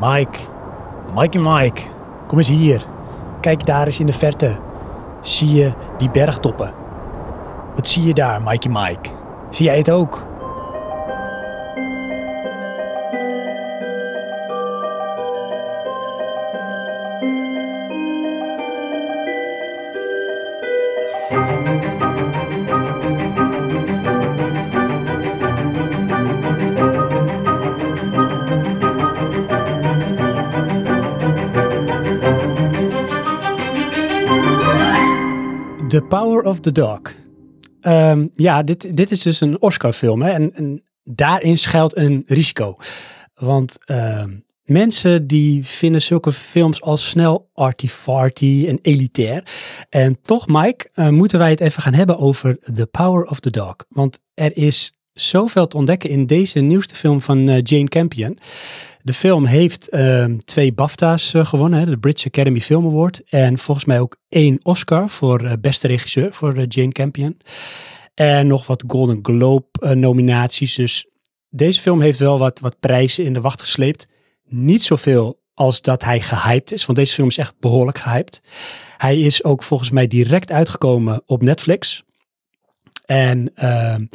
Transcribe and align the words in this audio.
Mike, 0.00 0.38
Mikey 1.14 1.40
Mike, 1.40 1.82
kom 2.26 2.38
eens 2.38 2.48
hier. 2.48 2.82
Kijk 3.40 3.66
daar 3.66 3.86
eens 3.86 4.00
in 4.00 4.06
de 4.06 4.12
verte. 4.12 4.56
Zie 5.20 5.54
je 5.54 5.72
die 5.96 6.10
bergtoppen? 6.10 6.72
Wat 7.74 7.88
zie 7.88 8.06
je 8.06 8.14
daar, 8.14 8.42
Mikey 8.42 8.70
Mike? 8.72 9.10
Zie 9.50 9.66
jij 9.66 9.76
het 9.76 9.90
ook? 9.90 10.26
The 35.90 36.02
Power 36.02 36.42
of 36.42 36.60
the 36.60 36.72
Dog. 36.72 37.00
Ehm, 37.80 38.26
ja, 38.34 38.62
dit, 38.62 38.96
dit 38.96 39.10
is 39.10 39.22
dus 39.22 39.40
een 39.40 39.62
Oscar-film. 39.62 40.22
Hè? 40.22 40.30
En, 40.30 40.54
en 40.54 40.82
daarin 41.04 41.58
schuilt 41.58 41.96
een 41.96 42.22
risico. 42.26 42.76
Want 43.34 43.84
ehm, 43.84 44.38
mensen 44.64 45.26
die 45.26 45.66
vinden 45.66 46.02
zulke 46.02 46.32
films 46.32 46.80
al 46.80 46.96
snel 46.96 47.50
arty-farty 47.54 48.64
en 48.68 48.78
elitair. 48.82 49.44
En 49.88 50.20
toch, 50.22 50.46
Mike, 50.46 50.88
eh, 50.92 51.08
moeten 51.08 51.38
wij 51.38 51.50
het 51.50 51.60
even 51.60 51.82
gaan 51.82 51.94
hebben 51.94 52.18
over 52.18 52.58
The 52.74 52.86
Power 52.86 53.24
of 53.24 53.40
the 53.40 53.50
Dog. 53.50 53.76
Want 53.88 54.18
er 54.34 54.56
is 54.56 54.94
zoveel 55.12 55.66
te 55.66 55.76
ontdekken 55.76 56.10
in 56.10 56.26
deze 56.26 56.60
nieuwste 56.60 56.94
film 56.94 57.20
van 57.20 57.48
eh, 57.48 57.60
Jane 57.62 57.88
Campion. 57.88 58.38
De 59.02 59.14
film 59.14 59.44
heeft 59.44 59.88
ehm, 59.88 60.36
twee 60.36 60.72
BAFTA's 60.72 61.34
eh, 61.34 61.44
gewonnen, 61.44 61.78
hè, 61.78 61.86
de 61.86 61.98
British 61.98 62.26
Academy 62.26 62.60
Film 62.60 62.86
Award. 62.86 63.22
En 63.28 63.58
volgens 63.58 63.86
mij 63.86 64.00
ook 64.00 64.16
één 64.28 64.58
Oscar 64.62 65.08
voor 65.08 65.44
eh, 65.44 65.52
beste 65.60 65.86
regisseur 65.86 66.32
voor 66.32 66.56
eh, 66.56 66.64
Jane 66.68 66.92
Campion. 66.92 67.40
En 68.14 68.46
nog 68.46 68.66
wat 68.66 68.84
Golden 68.86 69.18
Globe 69.22 69.94
nominaties. 69.94 70.74
Dus 70.74 71.06
deze 71.48 71.80
film 71.80 72.00
heeft 72.00 72.18
wel 72.18 72.38
wat, 72.38 72.60
wat 72.60 72.80
prijzen 72.80 73.24
in 73.24 73.32
de 73.32 73.40
wacht 73.40 73.60
gesleept. 73.60 74.06
Niet 74.44 74.82
zoveel 74.82 75.40
als 75.54 75.82
dat 75.82 76.04
hij 76.04 76.20
gehyped 76.20 76.72
is, 76.72 76.86
want 76.86 76.98
deze 76.98 77.14
film 77.14 77.28
is 77.28 77.38
echt 77.38 77.54
behoorlijk 77.60 77.98
gehyped. 77.98 78.40
Hij 78.96 79.18
is 79.18 79.44
ook 79.44 79.62
volgens 79.62 79.90
mij 79.90 80.06
direct 80.06 80.50
uitgekomen 80.50 81.22
op 81.26 81.42
Netflix. 81.42 82.02
En 83.06 83.50
ehm, 83.54 84.06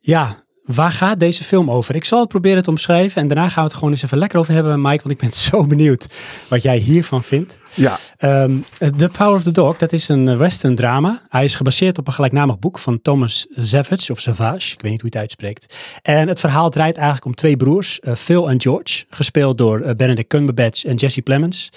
ja, 0.00 0.45
waar 0.66 0.92
gaat 0.92 1.20
deze 1.20 1.44
film 1.44 1.70
over? 1.70 1.94
Ik 1.94 2.04
zal 2.04 2.20
het 2.20 2.28
proberen 2.28 2.62
te 2.62 2.70
omschrijven 2.70 3.22
en 3.22 3.28
daarna 3.28 3.48
gaan 3.48 3.62
we 3.62 3.68
het 3.68 3.78
gewoon 3.78 3.90
eens 3.90 4.02
even 4.02 4.18
lekker 4.18 4.38
over 4.38 4.52
hebben, 4.52 4.80
Mike, 4.80 5.02
want 5.02 5.10
ik 5.10 5.18
ben 5.18 5.32
zo 5.50 5.64
benieuwd 5.64 6.06
wat 6.48 6.62
jij 6.62 6.76
hiervan 6.76 7.22
vindt. 7.22 7.60
Ja, 7.74 7.98
Ehm, 8.16 8.56
The 8.96 9.08
Power 9.08 9.36
of 9.36 9.42
the 9.42 9.50
Dog, 9.50 9.76
dat 9.76 9.92
is 9.92 10.08
een 10.08 10.36
western 10.36 10.74
drama. 10.74 11.22
Hij 11.28 11.44
is 11.44 11.54
gebaseerd 11.54 11.98
op 11.98 12.06
een 12.06 12.12
gelijknamig 12.12 12.58
boek 12.58 12.78
van 12.78 13.02
Thomas 13.02 13.46
Savage, 13.50 14.12
of 14.12 14.20
Savage, 14.20 14.72
ik 14.72 14.80
weet 14.80 14.90
niet 14.90 15.00
hoe 15.00 15.10
je 15.10 15.18
het 15.18 15.28
uitspreekt. 15.28 15.74
En 16.02 16.28
het 16.28 16.40
verhaal 16.40 16.70
draait 16.70 16.96
eigenlijk 16.96 17.26
om 17.26 17.34
twee 17.34 17.56
broers, 17.56 18.00
eh, 18.00 18.14
Phil 18.14 18.50
en 18.50 18.60
George, 18.60 19.04
gespeeld 19.10 19.58
door 19.58 19.80
eh, 19.80 19.94
Benedict 19.94 20.28
Cumberbatch 20.28 20.84
en 20.84 20.94
Jesse 20.94 21.22
Plemons. 21.22 21.72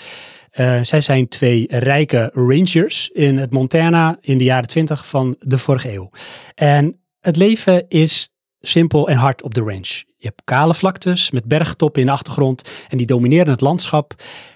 Eh, 0.52 0.80
zij 0.82 1.02
zijn 1.02 1.28
twee 1.28 1.66
rijke 1.70 2.32
rangers 2.34 3.10
in 3.14 3.38
het 3.38 3.52
Montana 3.52 4.18
in 4.22 4.38
de 4.38 4.44
jaren 4.44 4.68
twintig 4.68 5.08
van 5.08 5.36
de 5.40 5.58
vorige 5.58 5.94
eeuw. 5.94 6.10
En 6.56 7.00
het 7.20 7.36
leven 7.36 7.88
is 7.88 8.30
simpel 8.62 9.10
en 9.10 9.18
hard 9.18 9.44
op 9.44 9.54
de 9.54 9.62
range. 9.62 10.04
Je 10.18 10.28
hebt 10.28 10.42
kale 10.44 10.74
vlaktes 10.74 11.32
met 11.32 11.46
bergtoppen 11.46 12.02
in 12.02 12.08
de 12.08 12.14
achtergrond 12.14 12.72
en 12.88 12.98
die 12.98 13.06
domineren 13.06 13.52
het 13.52 13.62
landschap. 13.62 14.14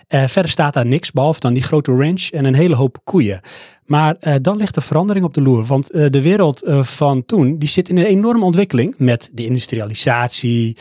Eh, 0.08 0.28
verder 0.28 0.52
staat 0.52 0.74
daar 0.74 0.86
niks, 0.86 1.12
behalve 1.12 1.40
dan 1.40 1.53
die 1.53 1.64
grote 1.64 1.91
range 1.91 2.30
en 2.31 2.46
een 2.46 2.56
hele 2.56 2.75
hoop 2.75 2.97
koeien. 3.03 3.41
Maar 3.86 4.16
eh, 4.19 4.36
dan 4.41 4.58
ligt 4.58 4.74
de 4.74 4.81
verandering 4.81 5.25
op 5.25 5.34
de 5.34 5.41
loer, 5.41 5.66
want 5.66 5.91
eh, 5.91 6.09
de 6.09 6.22
wereld 6.22 6.62
van 6.81 7.25
toen, 7.25 7.58
die 7.58 7.69
zit 7.69 7.90
in 7.90 7.97
een 7.97 8.06
enorme 8.06 8.46
ontwikkeling 8.46 8.96
met 8.97 9.30
de 9.34 9.46
industrialisatie, 9.46 10.78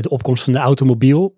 de 0.00 0.08
opkomst 0.08 0.44
van 0.44 0.52
de 0.52 0.58
automobiel. 0.58 1.34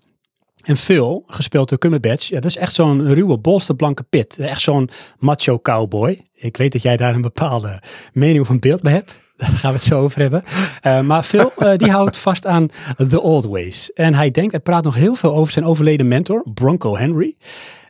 En 0.62 0.76
Phil, 0.76 1.24
gespeeld 1.26 1.68
door 1.68 1.78
Cumberbatch, 1.78 2.28
ja, 2.28 2.40
dat 2.40 2.50
is 2.50 2.56
echt 2.56 2.74
zo'n 2.74 3.14
ruwe, 3.14 3.38
bolsterblanke 3.38 4.02
pit. 4.02 4.38
Echt 4.38 4.60
zo'n 4.60 4.88
macho 5.18 5.58
cowboy. 5.58 6.20
Ik 6.34 6.56
weet 6.56 6.72
dat 6.72 6.82
jij 6.82 6.96
daar 6.96 7.14
een 7.14 7.20
bepaalde 7.20 7.82
mening 8.12 8.40
of 8.40 8.48
een 8.48 8.60
beeld 8.60 8.82
bij 8.82 8.92
hebt. 8.92 9.27
Daar 9.38 9.50
gaan 9.50 9.70
we 9.72 9.76
het 9.78 9.86
zo 9.86 10.00
over 10.00 10.20
hebben. 10.20 10.44
Eh, 10.80 11.00
maar 11.00 11.22
Phil, 11.22 11.52
eh, 11.56 11.76
die 11.76 11.90
houdt 11.90 12.18
vast 12.18 12.46
aan 12.46 12.68
the 13.08 13.20
old 13.20 13.44
ways. 13.44 13.92
En 13.92 14.14
hij 14.14 14.30
denkt, 14.30 14.50
hij 14.52 14.60
praat 14.60 14.84
nog 14.84 14.94
heel 14.94 15.14
veel 15.14 15.34
over 15.34 15.52
zijn 15.52 15.64
overleden 15.64 16.08
mentor, 16.08 16.42
Bronco 16.54 16.96
Henry. 16.96 17.36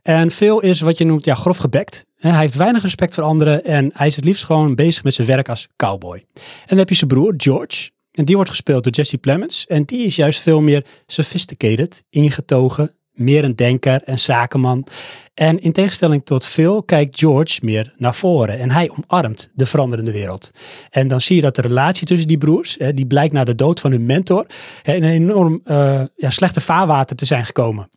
En 0.02 0.30
Phil 0.30 0.60
is 0.60 0.80
wat 0.80 0.98
je 0.98 1.04
noemt, 1.04 1.24
ja, 1.24 1.34
grof 1.34 1.56
gebekt. 1.56 2.06
Eh, 2.18 2.30
Hij 2.30 2.40
heeft 2.40 2.54
weinig 2.54 2.82
respect 2.82 3.14
voor 3.14 3.24
anderen 3.24 3.64
en 3.64 3.90
hij 3.94 4.06
is 4.06 4.16
het 4.16 4.24
liefst 4.24 4.44
gewoon 4.44 4.74
bezig 4.74 5.04
met 5.04 5.14
zijn 5.14 5.26
werk 5.26 5.48
als 5.48 5.68
cowboy. 5.76 6.16
En 6.34 6.66
dan 6.66 6.78
heb 6.78 6.88
je 6.88 6.94
zijn 6.94 7.10
broer, 7.10 7.34
George. 7.36 7.90
En 8.12 8.24
die 8.24 8.34
wordt 8.34 8.50
gespeeld 8.50 8.84
door 8.84 8.92
Jesse 8.92 9.18
Plemons. 9.18 9.66
En 9.66 9.84
die 9.84 10.04
is 10.04 10.16
juist 10.16 10.40
veel 10.40 10.60
meer 10.60 10.84
sophisticated, 11.06 12.04
ingetogen, 12.10 12.92
meer 13.18 13.44
een 13.44 13.56
denker 13.56 14.02
en 14.04 14.18
zakenman. 14.18 14.86
En 15.34 15.60
in 15.60 15.72
tegenstelling 15.72 16.24
tot 16.24 16.44
Phil 16.44 16.82
kijkt 16.82 17.18
George 17.18 17.58
meer 17.62 17.92
naar 17.96 18.14
voren 18.14 18.58
en 18.58 18.70
hij 18.70 18.90
omarmt 18.90 19.50
de 19.54 19.66
veranderende 19.66 20.12
wereld. 20.12 20.50
En 20.90 21.08
dan 21.08 21.20
zie 21.20 21.36
je 21.36 21.42
dat 21.42 21.54
de 21.54 21.62
relatie 21.62 22.06
tussen 22.06 22.28
die 22.28 22.38
broers, 22.38 22.76
hè, 22.78 22.94
die 22.94 23.06
blijkt 23.06 23.32
na 23.32 23.44
de 23.44 23.54
dood 23.54 23.80
van 23.80 23.90
hun 23.90 24.06
mentor, 24.06 24.46
hè, 24.82 24.94
in 24.94 25.02
een 25.02 25.10
enorm 25.10 25.60
eh, 25.64 26.02
ja, 26.16 26.30
slechte 26.30 26.60
vaarwater 26.60 27.16
te 27.16 27.24
zijn 27.24 27.44
gekomen. 27.44 27.88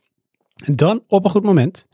En 0.64 0.76
dan, 0.76 1.02
op 1.08 1.24
een 1.24 1.30
goed 1.30 1.42
moment, 1.42 1.86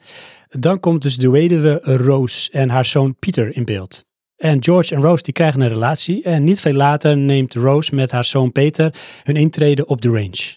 dan 0.49 0.81
komt 0.81 1.03
dus 1.03 1.17
de 1.17 1.31
weduwe 1.31 1.81
Rose 1.83 2.51
en 2.51 2.69
haar 2.69 2.85
zoon 2.85 3.17
Pieter 3.19 3.57
in 3.57 3.65
beeld. 3.65 4.07
En 4.37 4.65
George 4.65 4.95
en 4.95 5.01
Rose 5.01 5.23
die 5.23 5.33
krijgen 5.33 5.61
een 5.61 5.69
relatie 5.69 6.23
en 6.23 6.45
niet 6.45 6.61
veel 6.61 6.73
later 6.73 7.17
neemt 7.17 7.55
Rose 7.55 7.95
met 7.95 8.11
haar 8.11 8.25
zoon 8.25 8.53
Peter 8.53 8.95
hun 9.23 9.37
intrede 9.37 9.87
op 9.87 10.03
de 10.03 10.09
range. 10.09 10.57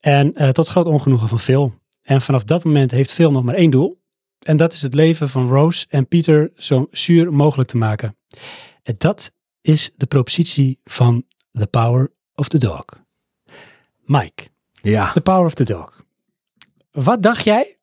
En 0.00 0.34
eh, 0.34 0.48
tot 0.48 0.68
groot 0.68 0.86
ongenoegen 0.86 1.28
van 1.28 1.40
Phil. 1.40 1.72
En 2.10 2.20
vanaf 2.20 2.44
dat 2.44 2.64
moment 2.64 2.90
heeft 2.90 3.12
Phil 3.12 3.30
nog 3.30 3.42
maar 3.42 3.54
één 3.54 3.70
doel. 3.70 4.02
En 4.38 4.56
dat 4.56 4.72
is 4.72 4.82
het 4.82 4.94
leven 4.94 5.28
van 5.28 5.48
Rose 5.48 5.86
en 5.88 6.08
Peter 6.08 6.50
zo 6.56 6.88
zuur 6.90 7.32
mogelijk 7.32 7.68
te 7.68 7.76
maken. 7.76 8.16
En 8.82 8.94
dat 8.98 9.32
is 9.60 9.90
de 9.96 10.06
propositie 10.06 10.80
van 10.84 11.24
The 11.52 11.66
Power 11.66 12.10
of 12.34 12.48
the 12.48 12.58
Dog. 12.58 12.84
Mike, 14.04 14.48
ja. 14.72 15.12
The 15.12 15.20
Power 15.20 15.44
of 15.44 15.54
the 15.54 15.64
Dog. 15.64 16.04
Wat 16.90 17.22
dacht 17.22 17.44
jij 17.44 17.78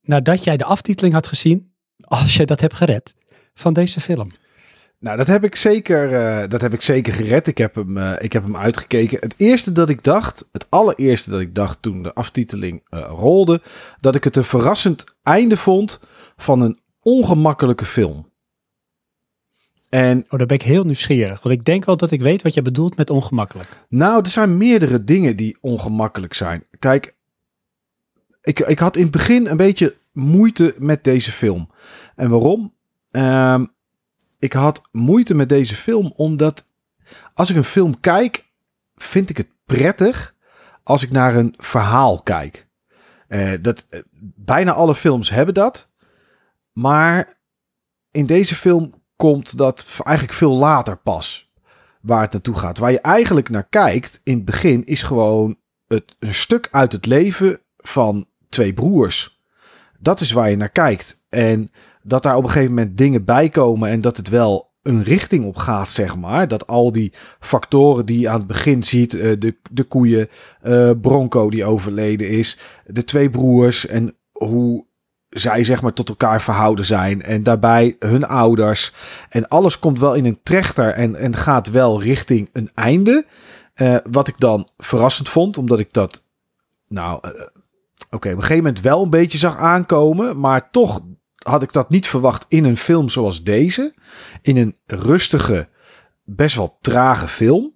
nadat 0.00 0.44
jij 0.44 0.56
de 0.56 0.64
aftiteling 0.64 1.14
had 1.14 1.26
gezien, 1.26 1.72
als 2.00 2.36
je 2.36 2.46
dat 2.46 2.60
hebt 2.60 2.74
gered, 2.74 3.14
van 3.54 3.72
deze 3.72 4.00
film? 4.00 4.28
Nou, 4.98 5.16
dat 5.16 5.26
heb 5.26 5.44
ik 5.44 5.56
zeker, 5.56 6.14
eh, 6.14 6.48
dat 6.48 6.60
heb 6.60 6.72
ik 6.72 6.82
zeker 6.82 7.12
gered. 7.12 7.46
Ik 7.46 7.58
heb, 7.58 7.74
hem, 7.74 7.96
eh, 7.96 8.12
ik 8.18 8.32
heb 8.32 8.42
hem 8.42 8.56
uitgekeken. 8.56 9.18
Het 9.20 9.34
eerste 9.36 9.72
dat 9.72 9.88
ik 9.88 10.04
dacht, 10.04 10.48
het 10.52 10.66
allereerste 10.68 11.30
dat 11.30 11.40
ik 11.40 11.54
dacht 11.54 11.82
toen 11.82 12.02
de 12.02 12.14
aftiteling 12.14 12.82
eh, 12.88 13.00
rolde, 13.08 13.60
dat 14.00 14.14
ik 14.14 14.24
het 14.24 14.36
een 14.36 14.44
verrassend 14.44 15.04
einde 15.22 15.56
vond 15.56 16.00
van 16.36 16.60
een 16.60 16.78
ongemakkelijke 17.00 17.84
film. 17.84 18.34
En 19.88 20.18
Oh, 20.18 20.38
daar 20.38 20.46
ben 20.46 20.56
ik 20.56 20.62
heel 20.62 20.84
nieuwsgierig. 20.84 21.42
Want 21.42 21.54
ik 21.54 21.64
denk 21.64 21.84
wel 21.84 21.96
dat 21.96 22.10
ik 22.10 22.20
weet 22.20 22.42
wat 22.42 22.54
je 22.54 22.62
bedoelt 22.62 22.96
met 22.96 23.10
ongemakkelijk. 23.10 23.86
Nou, 23.88 24.20
er 24.22 24.30
zijn 24.30 24.56
meerdere 24.56 25.04
dingen 25.04 25.36
die 25.36 25.56
ongemakkelijk 25.60 26.34
zijn. 26.34 26.64
Kijk, 26.78 27.14
ik, 28.42 28.60
ik 28.60 28.78
had 28.78 28.96
in 28.96 29.02
het 29.02 29.10
begin 29.10 29.46
een 29.46 29.56
beetje 29.56 29.96
moeite 30.12 30.74
met 30.78 31.04
deze 31.04 31.32
film. 31.32 31.70
En 32.16 32.30
waarom? 32.30 32.74
Ehm, 33.10 33.64
ik 34.46 34.52
had 34.52 34.82
moeite 34.92 35.34
met 35.34 35.48
deze 35.48 35.76
film 35.76 36.12
omdat 36.16 36.66
als 37.34 37.50
ik 37.50 37.56
een 37.56 37.64
film 37.64 38.00
kijk, 38.00 38.44
vind 38.94 39.30
ik 39.30 39.36
het 39.36 39.48
prettig 39.64 40.34
als 40.82 41.02
ik 41.02 41.10
naar 41.10 41.34
een 41.34 41.54
verhaal 41.56 42.22
kijk. 42.22 42.68
Eh, 43.28 43.52
dat, 43.60 43.86
eh, 43.88 44.00
bijna 44.34 44.72
alle 44.72 44.94
films 44.94 45.30
hebben 45.30 45.54
dat. 45.54 45.90
Maar 46.72 47.38
in 48.10 48.26
deze 48.26 48.54
film 48.54 49.02
komt 49.16 49.58
dat 49.58 49.86
eigenlijk 50.02 50.36
veel 50.36 50.56
later 50.56 50.96
pas 50.96 51.52
waar 52.00 52.20
het 52.20 52.32
naartoe 52.32 52.58
gaat. 52.58 52.78
Waar 52.78 52.92
je 52.92 53.00
eigenlijk 53.00 53.48
naar 53.48 53.68
kijkt 53.68 54.20
in 54.24 54.34
het 54.34 54.44
begin 54.44 54.84
is 54.84 55.02
gewoon 55.02 55.56
het, 55.86 56.16
een 56.18 56.34
stuk 56.34 56.68
uit 56.70 56.92
het 56.92 57.06
leven 57.06 57.60
van 57.76 58.28
twee 58.48 58.72
broers. 58.72 59.40
Dat 59.98 60.20
is 60.20 60.32
waar 60.32 60.50
je 60.50 60.56
naar 60.56 60.68
kijkt. 60.68 61.24
En 61.36 61.70
dat 62.02 62.22
daar 62.22 62.36
op 62.36 62.42
een 62.42 62.50
gegeven 62.50 62.74
moment 62.74 62.98
dingen 62.98 63.24
bij 63.24 63.48
komen 63.48 63.90
en 63.90 64.00
dat 64.00 64.16
het 64.16 64.28
wel 64.28 64.70
een 64.82 65.02
richting 65.02 65.44
op 65.44 65.56
gaat, 65.56 65.90
zeg 65.90 66.16
maar. 66.16 66.48
Dat 66.48 66.66
al 66.66 66.92
die 66.92 67.12
factoren 67.40 68.06
die 68.06 68.20
je 68.20 68.28
aan 68.28 68.38
het 68.38 68.46
begin 68.46 68.82
ziet, 68.82 69.14
eh, 69.14 69.32
de, 69.38 69.56
de 69.70 69.84
koeien, 69.84 70.28
eh, 70.62 70.90
Bronco 71.00 71.50
die 71.50 71.64
overleden 71.64 72.28
is, 72.28 72.58
de 72.86 73.04
twee 73.04 73.30
broers 73.30 73.86
en 73.86 74.14
hoe 74.32 74.84
zij 75.28 75.64
zeg 75.64 75.82
maar 75.82 75.92
tot 75.92 76.08
elkaar 76.08 76.42
verhouden 76.42 76.84
zijn 76.84 77.22
en 77.22 77.42
daarbij 77.42 77.96
hun 77.98 78.24
ouders 78.24 78.92
en 79.28 79.48
alles 79.48 79.78
komt 79.78 79.98
wel 79.98 80.14
in 80.14 80.24
een 80.24 80.38
trechter 80.42 80.92
en, 80.92 81.16
en 81.16 81.36
gaat 81.36 81.70
wel 81.70 82.02
richting 82.02 82.48
een 82.52 82.70
einde. 82.74 83.26
Eh, 83.74 83.96
wat 84.10 84.28
ik 84.28 84.38
dan 84.38 84.68
verrassend 84.78 85.28
vond, 85.28 85.58
omdat 85.58 85.78
ik 85.78 85.92
dat 85.92 86.24
nou, 86.88 87.20
oké, 88.10 88.28
op 88.28 88.34
een 88.34 88.40
gegeven 88.40 88.56
moment 88.56 88.80
wel 88.80 89.02
een 89.02 89.10
beetje 89.10 89.38
zag 89.38 89.56
aankomen. 89.56 90.40
Maar 90.40 90.70
toch 90.70 91.00
had 91.46 91.62
ik 91.62 91.72
dat 91.72 91.90
niet 91.90 92.06
verwacht 92.06 92.46
in 92.48 92.64
een 92.64 92.76
film 92.76 93.08
zoals 93.08 93.42
deze. 93.42 93.94
In 94.42 94.56
een 94.56 94.76
rustige, 94.86 95.68
best 96.24 96.56
wel 96.56 96.78
trage 96.80 97.28
film. 97.28 97.74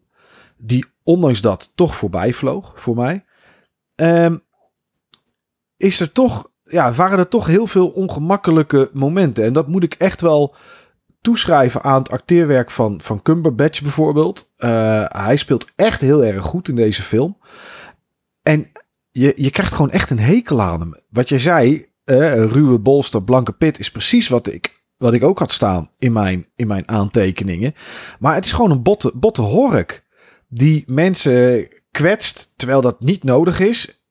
Die 0.57 0.85
ondanks 1.03 1.41
dat 1.41 1.73
toch 1.75 1.97
voorbij 1.97 2.33
vloog 2.33 2.73
voor 2.77 2.97
mij. 2.97 3.25
Ehm, 3.95 4.37
is 5.77 6.01
er 6.01 6.13
toch, 6.13 6.51
ja, 6.63 6.93
waren 6.93 7.19
er 7.19 7.29
toch 7.29 7.47
heel 7.47 7.67
veel 7.67 7.89
ongemakkelijke 7.89 8.91
momenten. 8.93 9.45
En 9.45 9.53
dat 9.53 9.69
moet 9.69 9.83
ik 9.83 9.95
echt 9.95 10.21
wel 10.21 10.55
toeschrijven 11.21 11.83
aan 11.83 11.99
het 11.99 12.11
acteerwerk 12.11 12.71
van, 12.71 13.01
van 13.03 13.23
Cumberbatch 13.23 13.83
bijvoorbeeld. 13.83 14.53
Uh, 14.59 15.05
hij 15.09 15.37
speelt 15.37 15.67
echt 15.77 16.01
heel 16.01 16.25
erg 16.25 16.45
goed 16.45 16.69
in 16.69 16.75
deze 16.75 17.03
film. 17.03 17.39
En 18.43 18.73
je, 19.11 19.33
je 19.37 19.51
krijgt 19.51 19.73
gewoon 19.73 19.91
echt 19.91 20.11
een 20.11 20.19
hekel 20.19 20.61
aan 20.61 20.81
hem. 20.81 20.95
Wat 21.09 21.29
je 21.29 21.39
zei, 21.39 21.90
uh, 22.11 22.45
ruwe 22.45 22.79
bolster, 22.79 23.23
blanke 23.23 23.53
pit 23.53 23.79
is 23.79 23.91
precies 23.91 24.29
wat 24.29 24.47
ik, 24.47 24.83
wat 24.97 25.13
ik 25.13 25.25
ook 25.25 25.39
had 25.39 25.53
staan 25.53 25.91
in 25.99 26.13
mijn, 26.13 26.47
in 26.57 26.67
mijn 26.67 26.89
aantekeningen. 26.89 27.75
Maar 28.19 28.35
het 28.35 28.45
is 28.45 28.53
gewoon 28.53 28.71
een 28.71 28.83
botte, 28.83 29.13
botte 29.15 29.43
hork 29.43 30.05
die 30.49 30.85
mensen 30.87 31.69
kwetst 31.91 32.53
terwijl 32.57 32.81
dat 32.81 33.01
niet 33.01 33.25
nodig 33.25 33.61
is. 33.61 34.05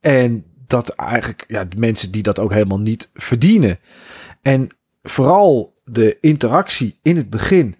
En 0.00 0.44
dat 0.66 0.88
eigenlijk 0.88 1.44
ja, 1.48 1.66
mensen 1.76 2.10
die 2.10 2.22
dat 2.22 2.38
ook 2.38 2.52
helemaal 2.52 2.80
niet 2.80 3.10
verdienen. 3.14 3.78
En 4.42 4.76
vooral 5.02 5.74
de 5.84 6.18
interactie 6.20 6.98
in 7.02 7.16
het 7.16 7.30
begin 7.30 7.76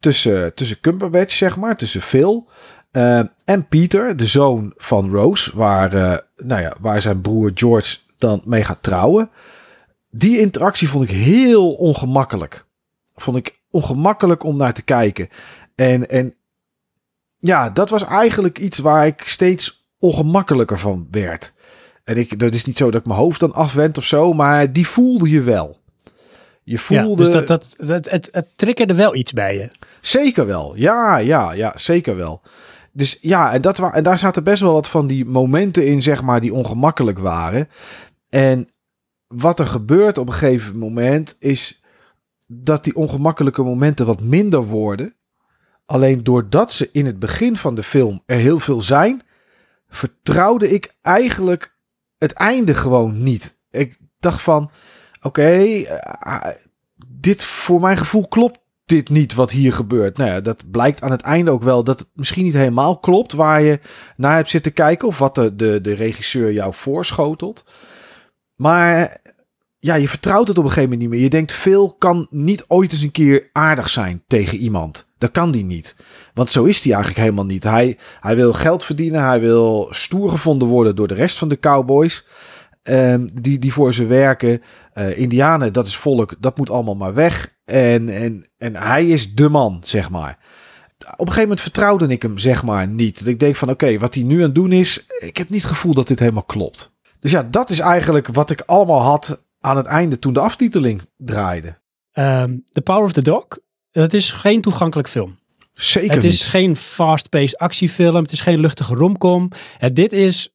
tussen, 0.00 0.54
tussen 0.54 0.80
Cumberbatch, 0.80 1.34
zeg 1.34 1.56
maar, 1.56 1.76
tussen 1.76 2.00
Phil 2.00 2.48
uh, 2.92 3.22
en 3.44 3.66
Peter, 3.68 4.16
de 4.16 4.26
zoon 4.26 4.72
van 4.76 5.10
Rose, 5.10 5.56
waar, 5.56 5.94
uh, 5.94 6.16
nou 6.36 6.60
ja, 6.60 6.76
waar 6.80 7.02
zijn 7.02 7.20
broer 7.20 7.50
George 7.54 7.98
dan 8.22 8.42
mee 8.44 8.64
gaat 8.64 8.82
trouwen. 8.82 9.30
Die 10.10 10.38
interactie 10.38 10.88
vond 10.88 11.04
ik 11.04 11.16
heel 11.16 11.72
ongemakkelijk. 11.72 12.64
Vond 13.16 13.36
ik 13.36 13.60
ongemakkelijk 13.70 14.44
om 14.44 14.56
naar 14.56 14.72
te 14.72 14.82
kijken. 14.82 15.28
En, 15.74 16.08
en 16.08 16.34
ja, 17.38 17.70
dat 17.70 17.90
was 17.90 18.04
eigenlijk 18.04 18.58
iets 18.58 18.78
waar 18.78 19.06
ik 19.06 19.22
steeds 19.22 19.86
ongemakkelijker 19.98 20.78
van 20.78 21.08
werd. 21.10 21.52
En 22.04 22.16
ik, 22.16 22.38
dat 22.38 22.54
is 22.54 22.64
niet 22.64 22.76
zo 22.76 22.90
dat 22.90 23.00
ik 23.00 23.06
mijn 23.06 23.18
hoofd 23.18 23.40
dan 23.40 23.52
afwend 23.52 23.98
of 23.98 24.04
zo, 24.04 24.32
maar 24.32 24.72
die 24.72 24.86
voelde 24.86 25.30
je 25.30 25.42
wel. 25.42 25.80
Je 26.62 26.78
voelde... 26.78 27.08
Ja, 27.08 27.16
dus 27.16 27.30
dat, 27.30 27.46
dat, 27.46 27.74
dat, 27.78 28.10
het, 28.10 28.28
het 28.32 28.46
triggerde 28.56 28.94
wel 28.94 29.14
iets 29.14 29.32
bij 29.32 29.56
je. 29.56 29.70
Zeker 30.00 30.46
wel. 30.46 30.72
Ja, 30.76 31.16
ja, 31.16 31.52
ja, 31.52 31.72
zeker 31.76 32.16
wel. 32.16 32.40
Dus 32.92 33.18
ja, 33.20 33.52
en, 33.52 33.60
dat, 33.60 33.92
en 33.92 34.02
daar 34.02 34.18
zaten 34.18 34.44
best 34.44 34.62
wel 34.62 34.72
wat 34.72 34.88
van 34.88 35.06
die 35.06 35.24
momenten 35.24 35.86
in, 35.86 36.02
zeg 36.02 36.22
maar, 36.22 36.40
die 36.40 36.54
ongemakkelijk 36.54 37.18
waren. 37.18 37.68
En 38.34 38.68
wat 39.26 39.58
er 39.58 39.66
gebeurt 39.66 40.18
op 40.18 40.26
een 40.26 40.32
gegeven 40.32 40.78
moment 40.78 41.36
is 41.38 41.82
dat 42.46 42.84
die 42.84 42.96
ongemakkelijke 42.96 43.62
momenten 43.62 44.06
wat 44.06 44.20
minder 44.20 44.64
worden. 44.64 45.14
Alleen 45.86 46.24
doordat 46.24 46.72
ze 46.72 46.88
in 46.92 47.06
het 47.06 47.18
begin 47.18 47.56
van 47.56 47.74
de 47.74 47.82
film 47.82 48.22
er 48.26 48.36
heel 48.36 48.60
veel 48.60 48.82
zijn, 48.82 49.22
vertrouwde 49.88 50.70
ik 50.70 50.94
eigenlijk 51.02 51.76
het 52.18 52.32
einde 52.32 52.74
gewoon 52.74 53.22
niet. 53.22 53.58
Ik 53.70 53.98
dacht 54.18 54.42
van, 54.42 54.70
oké, 55.22 55.50
eh, 55.50 56.48
dit 57.06 57.44
voor 57.44 57.80
mijn 57.80 57.96
gevoel 57.96 58.28
klopt 58.28 58.58
dit 58.84 59.08
niet 59.08 59.34
wat 59.34 59.50
hier 59.50 59.72
gebeurt. 59.72 60.16
Nou 60.16 60.30
ja, 60.30 60.40
dat 60.40 60.70
blijkt 60.70 61.02
aan 61.02 61.10
het 61.10 61.22
einde 61.22 61.50
ook 61.50 61.62
wel 61.62 61.84
dat 61.84 61.98
het 61.98 62.08
misschien 62.14 62.44
niet 62.44 62.54
helemaal 62.54 62.98
klopt 62.98 63.32
waar 63.32 63.62
je 63.62 63.80
naar 64.16 64.36
hebt 64.36 64.50
zitten 64.50 64.72
kijken 64.72 65.08
of 65.08 65.18
wat 65.18 65.34
de, 65.34 65.56
de, 65.56 65.80
de 65.80 65.94
regisseur 65.94 66.52
jou 66.52 66.74
voorschotelt. 66.74 67.64
Maar 68.62 69.20
ja, 69.78 69.94
je 69.94 70.08
vertrouwt 70.08 70.48
het 70.48 70.58
op 70.58 70.64
een 70.64 70.70
gegeven 70.70 70.90
moment 70.90 71.00
niet 71.00 71.10
meer. 71.10 71.24
Je 71.24 71.36
denkt, 71.36 71.52
veel 71.52 71.94
kan 71.98 72.26
niet 72.30 72.64
ooit 72.68 72.92
eens 72.92 73.02
een 73.02 73.10
keer 73.10 73.48
aardig 73.52 73.88
zijn 73.88 74.22
tegen 74.26 74.58
iemand. 74.58 75.08
Dat 75.18 75.30
kan 75.30 75.50
die 75.50 75.64
niet. 75.64 75.96
Want 76.34 76.50
zo 76.50 76.64
is 76.64 76.82
hij 76.82 76.92
eigenlijk 76.92 77.22
helemaal 77.22 77.44
niet. 77.44 77.62
Hij, 77.62 77.98
hij 78.20 78.36
wil 78.36 78.52
geld 78.52 78.84
verdienen. 78.84 79.24
Hij 79.24 79.40
wil 79.40 79.88
stoer 79.90 80.30
gevonden 80.30 80.68
worden 80.68 80.96
door 80.96 81.08
de 81.08 81.14
rest 81.14 81.38
van 81.38 81.48
de 81.48 81.58
cowboys. 81.58 82.26
Um, 82.82 83.28
die, 83.34 83.58
die 83.58 83.72
voor 83.72 83.94
ze 83.94 84.06
werken. 84.06 84.62
Uh, 84.94 85.18
Indianen, 85.18 85.72
dat 85.72 85.86
is 85.86 85.96
volk. 85.96 86.34
Dat 86.38 86.58
moet 86.58 86.70
allemaal 86.70 86.96
maar 86.96 87.14
weg. 87.14 87.54
En, 87.64 88.08
en, 88.08 88.48
en 88.58 88.76
hij 88.76 89.08
is 89.08 89.34
de 89.34 89.48
man, 89.48 89.78
zeg 89.84 90.10
maar. 90.10 90.38
Op 90.98 91.18
een 91.18 91.18
gegeven 91.18 91.42
moment 91.42 91.60
vertrouwde 91.60 92.06
ik 92.06 92.22
hem, 92.22 92.38
zeg 92.38 92.62
maar, 92.62 92.88
niet. 92.88 93.26
Ik 93.26 93.40
denk 93.40 93.56
van, 93.56 93.70
oké, 93.70 93.98
wat 93.98 94.14
hij 94.14 94.22
nu 94.22 94.36
aan 94.36 94.42
het 94.42 94.54
doen 94.54 94.72
is... 94.72 95.06
Ik 95.18 95.36
heb 95.36 95.48
niet 95.48 95.62
het 95.62 95.70
gevoel 95.70 95.94
dat 95.94 96.08
dit 96.08 96.18
helemaal 96.18 96.42
klopt. 96.42 96.92
Dus 97.22 97.30
ja, 97.30 97.42
dat 97.42 97.70
is 97.70 97.78
eigenlijk 97.78 98.26
wat 98.26 98.50
ik 98.50 98.60
allemaal 98.60 99.00
had 99.00 99.44
aan 99.60 99.76
het 99.76 99.86
einde 99.86 100.18
toen 100.18 100.32
de 100.32 100.40
aftiteling 100.40 101.02
draaide. 101.16 101.78
Um, 102.12 102.64
the 102.72 102.80
Power 102.80 103.04
of 103.04 103.12
the 103.12 103.22
Dog, 103.22 103.46
dat 103.90 104.12
is 104.12 104.30
geen 104.30 104.60
toegankelijk 104.60 105.08
film. 105.08 105.38
Zeker 105.72 106.14
Het 106.14 106.24
is 106.24 106.46
geen 106.46 106.76
fast-paced 106.76 107.58
actiefilm. 107.58 108.22
Het 108.22 108.32
is 108.32 108.40
geen 108.40 108.60
luchtige 108.60 108.94
romcom. 108.94 109.48
dit 109.92 110.12
is 110.12 110.54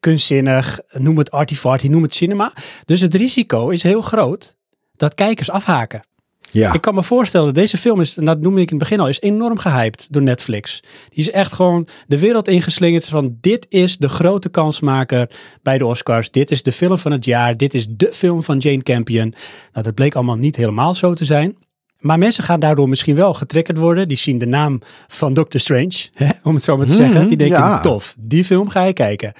kunstzinnig, 0.00 0.80
noem 0.92 1.18
het 1.18 1.30
artifarty, 1.30 1.88
noem 1.88 2.02
het 2.02 2.14
cinema. 2.14 2.52
Dus 2.84 3.00
het 3.00 3.14
risico 3.14 3.68
is 3.68 3.82
heel 3.82 4.00
groot 4.00 4.56
dat 4.92 5.14
kijkers 5.14 5.50
afhaken. 5.50 6.02
Ja. 6.50 6.72
Ik 6.72 6.80
kan 6.80 6.94
me 6.94 7.02
voorstellen, 7.02 7.54
deze 7.54 7.76
film 7.76 8.00
is, 8.00 8.14
dat 8.14 8.40
noemde 8.40 8.60
ik 8.60 8.70
in 8.70 8.76
het 8.76 8.88
begin 8.88 9.00
al, 9.00 9.08
is 9.08 9.20
enorm 9.20 9.58
gehyped 9.58 10.06
door 10.10 10.22
Netflix. 10.22 10.82
Die 11.08 11.18
is 11.18 11.30
echt 11.30 11.52
gewoon 11.52 11.86
de 12.06 12.18
wereld 12.18 12.48
ingeslingerd 12.48 13.08
van 13.08 13.36
dit 13.40 13.66
is 13.68 13.96
de 13.96 14.08
grote 14.08 14.48
kansmaker 14.48 15.30
bij 15.62 15.78
de 15.78 15.86
Oscars. 15.86 16.30
Dit 16.30 16.50
is 16.50 16.62
de 16.62 16.72
film 16.72 16.98
van 16.98 17.12
het 17.12 17.24
jaar. 17.24 17.56
Dit 17.56 17.74
is 17.74 17.86
de 17.88 18.08
film 18.12 18.42
van 18.42 18.58
Jane 18.58 18.82
Campion. 18.82 19.34
Nou, 19.72 19.84
dat 19.84 19.94
bleek 19.94 20.14
allemaal 20.14 20.36
niet 20.36 20.56
helemaal 20.56 20.94
zo 20.94 21.14
te 21.14 21.24
zijn. 21.24 21.56
Maar 21.98 22.18
mensen 22.18 22.44
gaan 22.44 22.60
daardoor 22.60 22.88
misschien 22.88 23.14
wel 23.14 23.34
getriggerd 23.34 23.78
worden. 23.78 24.08
Die 24.08 24.16
zien 24.16 24.38
de 24.38 24.46
naam 24.46 24.80
van 25.08 25.34
Doctor 25.34 25.60
Strange, 25.60 26.08
hè, 26.14 26.30
om 26.42 26.54
het 26.54 26.64
zo 26.64 26.76
maar 26.76 26.86
te 26.86 26.94
zeggen. 26.94 27.28
Die 27.28 27.36
denken, 27.36 27.58
ja. 27.58 27.80
tof, 27.80 28.14
die 28.18 28.44
film 28.44 28.68
ga 28.68 28.84
je 28.84 28.92
kijken. 28.92 29.32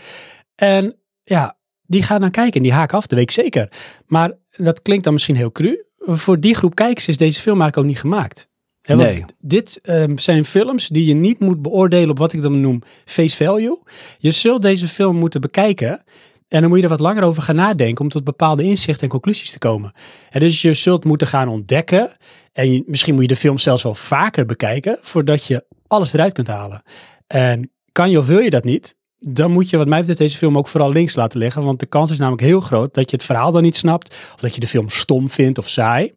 En 0.55 0.97
ja, 1.25 1.57
die 1.87 2.03
gaan 2.03 2.21
dan 2.21 2.31
kijken 2.31 2.55
en 2.55 2.63
die 2.63 2.73
haken 2.73 2.97
af, 2.97 3.07
de 3.07 3.17
week 3.17 3.31
zeker. 3.31 3.69
Maar 4.07 4.33
dat 4.51 4.83
klinkt 4.83 5.05
dan 5.05 5.13
misschien 5.13 5.37
heel 5.37 5.53
cru 5.53 5.87
voor 6.17 6.41
die 6.41 6.55
groep 6.55 6.75
kijkers 6.75 7.09
is 7.09 7.17
deze 7.17 7.41
film 7.41 7.61
eigenlijk 7.61 7.77
ook 7.77 7.93
niet 7.93 8.01
gemaakt. 8.01 8.49
nee. 8.83 9.25
Dit 9.39 9.81
um, 9.83 10.19
zijn 10.19 10.45
films 10.45 10.89
die 10.89 11.07
je 11.07 11.15
niet 11.15 11.39
moet 11.39 11.63
beoordelen 11.63 12.11
op 12.11 12.19
wat 12.19 12.33
ik 12.33 12.43
dan 12.43 12.61
noem 12.61 12.83
face 13.05 13.37
value. 13.37 13.83
Je 14.19 14.31
zult 14.31 14.63
deze 14.63 14.89
film 14.89 15.17
moeten 15.17 15.41
bekijken 15.41 16.05
en 16.49 16.61
dan 16.61 16.69
moet 16.69 16.79
je 16.79 16.85
er 16.85 16.91
wat 16.91 17.01
langer 17.01 17.23
over 17.23 17.43
gaan 17.43 17.57
nadenken 17.57 18.05
om 18.05 18.11
tot 18.11 18.25
bepaalde 18.25 18.63
inzichten 18.63 19.03
en 19.03 19.09
conclusies 19.09 19.51
te 19.51 19.59
komen. 19.59 19.93
En 20.31 20.41
dus 20.41 20.63
je 20.63 20.75
zult 20.75 21.05
moeten 21.05 21.27
gaan 21.27 21.49
ontdekken 21.49 22.17
en 22.53 22.85
misschien 22.87 23.15
moet 23.15 23.23
je 23.23 23.29
de 23.29 23.37
film 23.37 23.59
zelfs 23.59 23.83
wel 23.83 23.95
vaker 23.95 24.47
bekijken 24.47 24.99
voordat 25.03 25.45
je 25.45 25.65
alles 25.87 26.13
eruit 26.13 26.33
kunt 26.33 26.49
halen. 26.49 26.83
En 27.27 27.71
kan 27.93 28.11
je 28.11 28.19
of 28.19 28.27
wil 28.27 28.39
je 28.39 28.51
dat 28.51 28.65
niet, 28.65 28.97
dan 29.19 29.51
moet 29.51 29.71
je 29.71 29.77
wat 29.77 29.87
mij 29.87 29.99
betreft 29.99 30.19
deze 30.19 30.37
film 30.37 30.59
ook 30.59 30.69
vooral 30.69 30.91
links 30.91 31.15
laten 31.15 31.39
liggen. 31.39 31.63
Want 31.63 31.81
de 31.81 31.87
kans 31.87 32.11
is 32.11 32.19
namelijk 32.19 32.43
heel 32.43 32.61
groot 32.61 32.95
dat 32.95 33.11
je 33.11 33.17
het 33.17 33.25
verhaal 33.25 33.53
dan 33.53 33.63
niet 33.63 33.77
snapt. 33.77 34.15
Of 34.35 34.41
dat 34.41 34.55
je 34.55 34.61
de 34.61 34.67
film 34.67 34.89
stom 34.89 35.31
vindt 35.31 35.59
of 35.59 35.69
saai. 35.69 36.13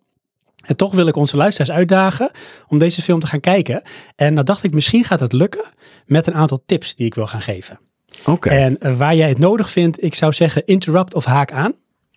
En 0.61 0.75
toch 0.75 0.93
wil 0.93 1.07
ik 1.07 1.15
onze 1.15 1.37
luisteraars 1.37 1.71
uitdagen 1.71 2.31
om 2.67 2.77
deze 2.77 3.01
film 3.01 3.19
te 3.19 3.27
gaan 3.27 3.39
kijken. 3.39 3.81
En 4.15 4.35
dan 4.35 4.45
dacht 4.45 4.63
ik, 4.63 4.73
misschien 4.73 5.03
gaat 5.03 5.19
het 5.19 5.33
lukken 5.33 5.65
met 6.05 6.27
een 6.27 6.33
aantal 6.33 6.63
tips 6.65 6.95
die 6.95 7.05
ik 7.05 7.15
wil 7.15 7.27
gaan 7.27 7.41
geven. 7.41 7.79
Oké. 8.25 8.49
En 8.49 8.79
eh, 8.79 8.97
waar 8.97 9.15
jij 9.15 9.29
het 9.29 9.37
nodig 9.37 9.69
vindt, 9.69 10.03
ik 10.03 10.15
zou 10.15 10.33
zeggen 10.33 10.65
interrupt 10.65 11.13
of 11.13 11.25
haak 11.25 11.51
aan. 11.51 11.73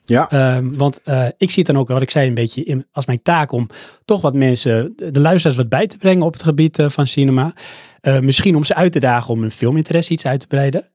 Ja. 0.07 0.55
Um, 0.57 0.77
want 0.77 1.01
uh, 1.05 1.27
ik 1.37 1.51
zie 1.51 1.63
het 1.63 1.67
dan 1.67 1.79
ook, 1.79 1.89
wat 1.89 2.03
ik 2.03 2.11
zei, 2.11 2.29
een 2.29 2.35
beetje 2.35 2.65
in, 2.65 2.87
als 2.93 3.07
mijn 3.07 3.23
taak 3.23 3.53
om 3.53 3.69
toch 4.05 4.21
wat 4.21 4.35
mensen, 4.35 4.93
de 4.97 5.21
luisteraars 5.21 5.57
wat 5.57 5.69
bij 5.69 5.87
te 5.87 5.99
brengen 5.99 6.27
op 6.27 6.33
het 6.33 6.43
gebied 6.43 6.79
uh, 6.79 6.89
van 6.89 7.07
cinema. 7.07 7.55
Uh, 8.07 8.19
misschien 8.19 8.57
om 8.57 8.65
ze 8.65 8.75
uit 8.75 8.93
te 8.93 9.01
dagen 9.01 9.33
om 9.33 9.41
hun 9.41 9.51
filminteresse 9.51 10.13
iets 10.13 10.27
uit 10.27 10.41
te 10.41 10.47
breiden. 10.47 10.91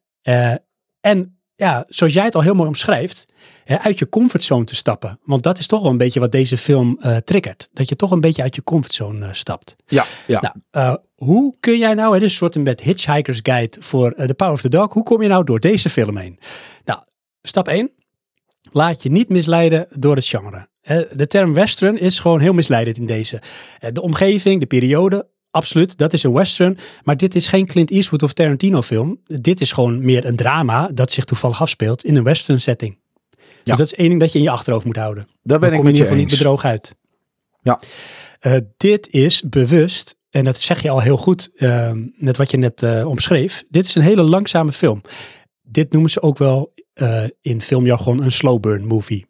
en 1.01 1.33
ja, 1.55 1.85
zoals 1.87 2.13
jij 2.13 2.23
het 2.23 2.35
al 2.35 2.41
heel 2.41 2.53
mooi 2.53 2.67
omschrijft, 2.67 3.25
hè, 3.63 3.79
uit 3.79 3.99
je 3.99 4.09
comfortzone 4.09 4.63
te 4.63 4.75
stappen. 4.75 5.19
Want 5.23 5.43
dat 5.43 5.57
is 5.57 5.67
toch 5.67 5.81
wel 5.81 5.91
een 5.91 5.97
beetje 5.97 6.19
wat 6.19 6.31
deze 6.31 6.57
film 6.57 6.99
triggert. 7.23 7.69
Dat 7.73 7.89
je 7.89 7.95
toch 7.95 8.11
een 8.11 8.21
beetje 8.21 8.41
uit 8.41 8.55
je 8.55 8.63
comfortzone 8.63 9.33
stapt. 9.33 9.75
Ja, 9.87 10.05
ja. 10.27 10.55
Nou, 10.71 10.99
hoe 11.15 11.55
kun 11.59 11.77
jij 11.77 11.93
nou, 11.93 12.13
het 12.13 12.23
is 12.23 12.31
een 12.31 12.37
soort 12.37 12.55
een 12.55 12.63
met 12.63 12.81
Hitchhiker's 12.81 13.39
Guide 13.43 13.77
voor 13.79 14.13
The 14.13 14.33
Power 14.33 14.53
of 14.53 14.61
the 14.61 14.69
Dog. 14.69 14.93
Hoe 14.93 15.03
kom 15.03 15.21
je 15.21 15.27
nou 15.27 15.43
door 15.43 15.59
deze 15.59 15.89
film 15.89 16.17
heen? 16.17 16.39
Nou, 16.85 16.99
stap 17.41 17.67
1 17.67 17.91
laat 18.71 19.03
je 19.03 19.09
niet 19.09 19.29
misleiden 19.29 19.87
door 19.89 20.15
het 20.15 20.25
genre. 20.25 20.67
De 21.15 21.27
term 21.27 21.53
western 21.53 21.97
is 21.97 22.19
gewoon 22.19 22.39
heel 22.39 22.53
misleidend 22.53 22.97
in 22.97 23.05
deze. 23.05 23.41
De 23.91 24.01
omgeving, 24.01 24.59
de 24.59 24.65
periode, 24.65 25.27
absoluut, 25.51 25.97
dat 25.97 26.13
is 26.13 26.23
een 26.23 26.33
western. 26.33 26.77
Maar 27.03 27.17
dit 27.17 27.35
is 27.35 27.47
geen 27.47 27.65
Clint 27.65 27.91
Eastwood 27.91 28.23
of 28.23 28.33
Tarantino 28.33 28.81
film. 28.81 29.19
Dit 29.25 29.61
is 29.61 29.71
gewoon 29.71 30.05
meer 30.05 30.25
een 30.25 30.35
drama 30.35 30.89
dat 30.93 31.11
zich 31.11 31.25
toevallig 31.25 31.61
afspeelt 31.61 32.03
in 32.03 32.15
een 32.15 32.23
western 32.23 32.61
setting. 32.61 32.97
Ja. 33.37 33.41
Dus 33.63 33.77
dat 33.77 33.85
is 33.85 33.93
één 33.93 34.09
ding 34.09 34.19
dat 34.19 34.31
je 34.31 34.37
in 34.37 34.43
je 34.43 34.49
achterhoofd 34.49 34.85
moet 34.85 34.95
houden. 34.95 35.27
Daar 35.43 35.59
ben 35.59 35.69
Dan 35.69 35.69
ik 35.69 35.75
kom 35.75 35.85
je 35.85 35.93
in 35.93 36.01
geval 36.01 36.17
niet 36.17 36.29
bedroog 36.29 36.65
uit. 36.65 36.95
Ja. 37.61 37.79
Uh, 38.41 38.53
dit 38.77 39.09
is 39.09 39.43
bewust, 39.49 40.17
en 40.29 40.43
dat 40.43 40.61
zeg 40.61 40.81
je 40.81 40.89
al 40.89 41.01
heel 41.01 41.17
goed 41.17 41.49
uh, 41.55 41.91
met 42.17 42.37
wat 42.37 42.51
je 42.51 42.57
net 42.57 42.81
uh, 42.81 43.07
omschreef. 43.07 43.63
Dit 43.69 43.85
is 43.85 43.95
een 43.95 44.01
hele 44.01 44.21
langzame 44.21 44.71
film. 44.71 45.01
Dit 45.61 45.91
noemen 45.91 46.09
ze 46.09 46.21
ook 46.21 46.37
wel 46.37 46.73
uh, 46.95 47.23
in 47.41 47.61
filmjargon 47.61 48.23
een 48.23 48.31
slow 48.31 48.59
burn 48.59 48.87
movie. 48.87 49.25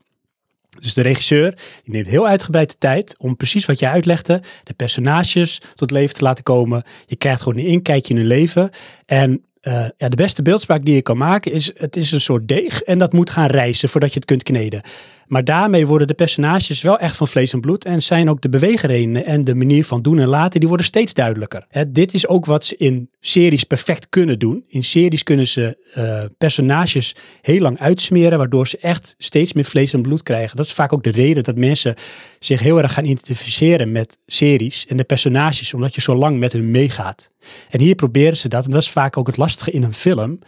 Dus 0.79 0.93
de 0.93 1.01
regisseur 1.01 1.57
die 1.83 1.93
neemt 1.93 2.07
heel 2.07 2.27
uitgebreid 2.27 2.69
de 2.69 2.77
tijd 2.77 3.15
om 3.17 3.35
precies 3.35 3.65
wat 3.65 3.79
jij 3.79 3.89
uitlegde, 3.89 4.41
de 4.63 4.73
personages 4.73 5.61
tot 5.75 5.91
leven 5.91 6.15
te 6.15 6.23
laten 6.23 6.43
komen. 6.43 6.83
Je 7.05 7.15
krijgt 7.15 7.41
gewoon 7.41 7.57
een 7.57 7.65
inkijkje 7.65 8.13
in 8.13 8.19
hun 8.19 8.29
leven. 8.29 8.69
En 9.05 9.43
uh, 9.61 9.85
ja, 9.97 10.09
de 10.09 10.15
beste 10.15 10.41
beeldspraak 10.41 10.85
die 10.85 10.95
je 10.95 11.01
kan 11.01 11.17
maken 11.17 11.51
is, 11.51 11.71
het 11.75 11.95
is 11.95 12.11
een 12.11 12.21
soort 12.21 12.47
deeg 12.47 12.81
en 12.81 12.97
dat 12.97 13.13
moet 13.13 13.29
gaan 13.29 13.47
rijzen 13.47 13.89
voordat 13.89 14.09
je 14.09 14.15
het 14.15 14.27
kunt 14.27 14.43
kneden. 14.43 14.81
Maar 15.29 15.43
daarmee 15.43 15.88
worden 15.88 16.07
de 16.07 16.13
personages 16.13 16.81
wel 16.81 17.00
echt 17.00 17.15
van 17.15 17.27
vlees 17.27 17.53
en 17.53 17.62
bloed 17.62 17.86
en 17.86 18.01
zijn 18.01 18.29
ook 18.29 18.41
de 18.41 18.50
beweegredenen 18.50 19.25
en 19.25 19.43
de 19.43 19.55
manier 19.55 19.86
van 19.86 20.01
doen 20.01 20.19
en 20.19 20.27
laten, 20.27 20.59
die 20.59 20.67
worden 20.67 20.86
steeds 20.86 21.13
duidelijker. 21.13 21.65
Hè, 21.69 21.91
dit 21.91 22.13
is 22.13 22.27
ook 22.27 22.45
wat 22.45 22.65
ze 22.65 22.75
in 22.77 23.09
series 23.19 23.63
perfect 23.63 24.09
kunnen 24.09 24.39
doen. 24.39 24.63
In 24.67 24.83
series 24.83 25.24
kunnen 25.24 25.48
ze 25.48 25.77
uh, 25.98 26.24
personages 26.38 27.15
heel 27.41 27.59
lang 27.59 27.79
uitsmeren, 27.79 28.38
waardoor 28.38 28.67
ze 28.67 28.77
echt 28.77 29.15
steeds 29.17 29.53
meer 29.53 29.63
vlees 29.63 29.93
en 29.93 30.01
bloed 30.01 30.24
krijgen. 30.24 30.57
Dat 30.57 30.65
is 30.65 30.74
vaak 30.74 30.93
ook 30.93 31.03
de 31.03 31.12
reden 31.12 31.43
dat 31.43 31.55
mensen 31.55 31.95
zich 32.39 32.59
heel 32.59 32.81
erg 32.81 32.93
gaan 32.93 33.05
identificeren 33.05 33.91
met 33.91 34.17
series 34.25 34.86
en 34.88 34.98
de 34.98 35.03
personages, 35.03 35.74
omdat 35.74 35.95
je 35.95 36.01
zo 36.01 36.15
lang 36.15 36.39
met 36.39 36.53
hun 36.53 36.71
meegaat. 36.71 37.31
En 37.69 37.79
hier 37.79 37.95
proberen 37.95 38.38
ze 38.38 38.48
dat, 38.48 38.65
en 38.65 38.71
dat 38.71 38.81
is 38.81 38.89
vaak 38.89 39.17
ook 39.17 39.27
het 39.27 39.38
lastige 39.38 39.71
in 39.71 39.83
een 39.83 39.93
film, 39.93 40.39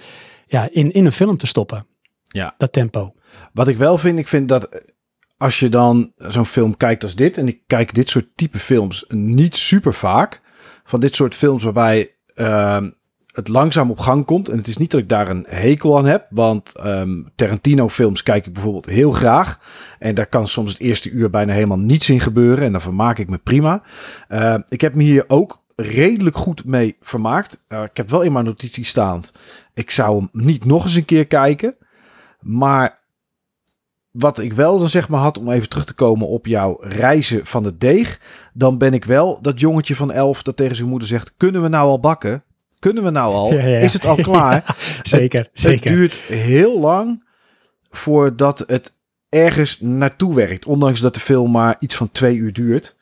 ja, 0.47 0.69
in, 0.71 0.91
in 0.91 1.05
een 1.05 1.11
film 1.11 1.37
te 1.37 1.47
stoppen. 1.47 1.85
Ja. 2.27 2.55
Dat 2.57 2.71
tempo. 2.71 3.13
Wat 3.53 3.67
ik 3.67 3.77
wel 3.77 3.97
vind, 3.97 4.19
ik 4.19 4.27
vind 4.27 4.47
dat 4.49 4.85
als 5.37 5.59
je 5.59 5.69
dan 5.69 6.11
zo'n 6.17 6.45
film 6.45 6.77
kijkt 6.77 7.03
als 7.03 7.15
dit, 7.15 7.37
en 7.37 7.47
ik 7.47 7.59
kijk 7.67 7.93
dit 7.93 8.09
soort 8.09 8.27
type 8.35 8.59
films 8.59 9.05
niet 9.09 9.55
super 9.55 9.93
vaak, 9.93 10.41
van 10.83 10.99
dit 10.99 11.15
soort 11.15 11.35
films 11.35 11.63
waarbij 11.63 12.15
uh, 12.35 12.77
het 13.31 13.47
langzaam 13.47 13.91
op 13.91 13.99
gang 13.99 14.25
komt. 14.25 14.49
En 14.49 14.57
het 14.57 14.67
is 14.67 14.77
niet 14.77 14.91
dat 14.91 14.99
ik 14.99 15.09
daar 15.09 15.29
een 15.29 15.45
hekel 15.49 15.97
aan 15.97 16.05
heb, 16.05 16.27
want 16.29 16.85
um, 16.85 17.31
Tarantino-films 17.35 18.23
kijk 18.23 18.45
ik 18.45 18.53
bijvoorbeeld 18.53 18.85
heel 18.85 19.11
graag. 19.11 19.59
En 19.99 20.15
daar 20.15 20.27
kan 20.27 20.47
soms 20.47 20.71
het 20.71 20.81
eerste 20.81 21.09
uur 21.09 21.29
bijna 21.29 21.53
helemaal 21.53 21.79
niets 21.79 22.09
in 22.09 22.19
gebeuren. 22.19 22.65
En 22.65 22.71
dan 22.71 22.81
vermaak 22.81 23.17
ik 23.17 23.29
me 23.29 23.37
prima. 23.37 23.83
Uh, 24.29 24.55
ik 24.67 24.81
heb 24.81 24.95
me 24.95 25.03
hier 25.03 25.25
ook 25.27 25.61
redelijk 25.75 26.37
goed 26.37 26.65
mee 26.65 26.95
vermaakt. 27.01 27.63
Uh, 27.69 27.83
ik 27.83 27.97
heb 27.97 28.09
wel 28.09 28.21
in 28.21 28.31
mijn 28.31 28.45
notitie 28.45 28.85
staan. 28.85 29.21
Ik 29.73 29.91
zou 29.91 30.17
hem 30.17 30.29
niet 30.31 30.65
nog 30.65 30.83
eens 30.83 30.95
een 30.95 31.05
keer 31.05 31.27
kijken. 31.27 31.75
Maar 32.39 33.00
wat 34.11 34.39
ik 34.39 34.53
wel 34.53 34.79
dan 34.79 34.89
zeg 34.89 35.09
maar 35.09 35.19
had, 35.19 35.37
om 35.37 35.51
even 35.51 35.69
terug 35.69 35.85
te 35.85 35.93
komen 35.93 36.27
op 36.27 36.45
jouw 36.45 36.77
reizen 36.81 37.45
van 37.45 37.63
de 37.63 37.77
deeg. 37.77 38.19
Dan 38.53 38.77
ben 38.77 38.93
ik 38.93 39.05
wel 39.05 39.41
dat 39.41 39.59
jongetje 39.59 39.95
van 39.95 40.11
elf 40.11 40.43
dat 40.43 40.57
tegen 40.57 40.75
zijn 40.75 40.89
moeder 40.89 41.07
zegt, 41.07 41.33
kunnen 41.37 41.61
we 41.61 41.67
nou 41.67 41.89
al 41.89 41.99
bakken? 41.99 42.43
Kunnen 42.79 43.03
we 43.03 43.09
nou 43.09 43.33
al? 43.33 43.51
Is 43.57 43.93
het 43.93 44.05
al 44.05 44.15
klaar? 44.15 44.75
zeker, 45.03 45.39
het, 45.39 45.49
zeker. 45.53 45.89
Het 45.89 45.99
duurt 45.99 46.13
heel 46.15 46.79
lang 46.79 47.23
voordat 47.89 48.63
het 48.67 48.93
ergens 49.29 49.79
naartoe 49.79 50.35
werkt. 50.35 50.65
Ondanks 50.65 50.99
dat 50.99 51.13
de 51.13 51.19
film 51.19 51.51
maar 51.51 51.75
iets 51.79 51.95
van 51.95 52.11
twee 52.11 52.35
uur 52.35 52.53
duurt. 52.53 52.95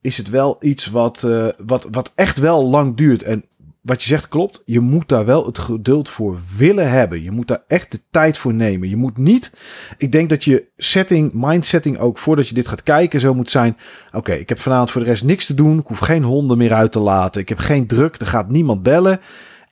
Is 0.00 0.16
het 0.16 0.30
wel 0.30 0.56
iets 0.60 0.86
wat, 0.86 1.22
uh, 1.26 1.48
wat, 1.66 1.88
wat 1.90 2.12
echt 2.14 2.38
wel 2.38 2.64
lang 2.64 2.96
duurt. 2.96 3.22
En 3.22 3.44
wat 3.82 4.02
je 4.02 4.08
zegt 4.08 4.28
klopt. 4.28 4.62
Je 4.64 4.80
moet 4.80 5.08
daar 5.08 5.24
wel 5.24 5.46
het 5.46 5.58
geduld 5.58 6.08
voor 6.08 6.38
willen 6.56 6.90
hebben. 6.90 7.22
Je 7.22 7.30
moet 7.30 7.48
daar 7.48 7.62
echt 7.68 7.92
de 7.92 8.00
tijd 8.10 8.38
voor 8.38 8.54
nemen. 8.54 8.88
Je 8.88 8.96
moet 8.96 9.18
niet. 9.18 9.52
Ik 9.98 10.12
denk 10.12 10.28
dat 10.28 10.44
je 10.44 10.64
setting, 10.76 11.32
mindsetting 11.32 11.98
ook 11.98 12.18
voordat 12.18 12.48
je 12.48 12.54
dit 12.54 12.68
gaat 12.68 12.82
kijken, 12.82 13.20
zo 13.20 13.34
moet 13.34 13.50
zijn. 13.50 13.76
Oké, 14.12 14.32
ik 14.32 14.48
heb 14.48 14.58
vanavond 14.58 14.90
voor 14.90 15.00
de 15.00 15.06
rest 15.06 15.24
niks 15.24 15.46
te 15.46 15.54
doen. 15.54 15.78
Ik 15.78 15.86
hoef 15.86 15.98
geen 15.98 16.22
honden 16.22 16.58
meer 16.58 16.72
uit 16.72 16.92
te 16.92 17.00
laten. 17.00 17.40
Ik 17.40 17.48
heb 17.48 17.58
geen 17.58 17.86
druk. 17.86 18.16
Er 18.16 18.26
gaat 18.26 18.48
niemand 18.48 18.82
bellen. 18.82 19.20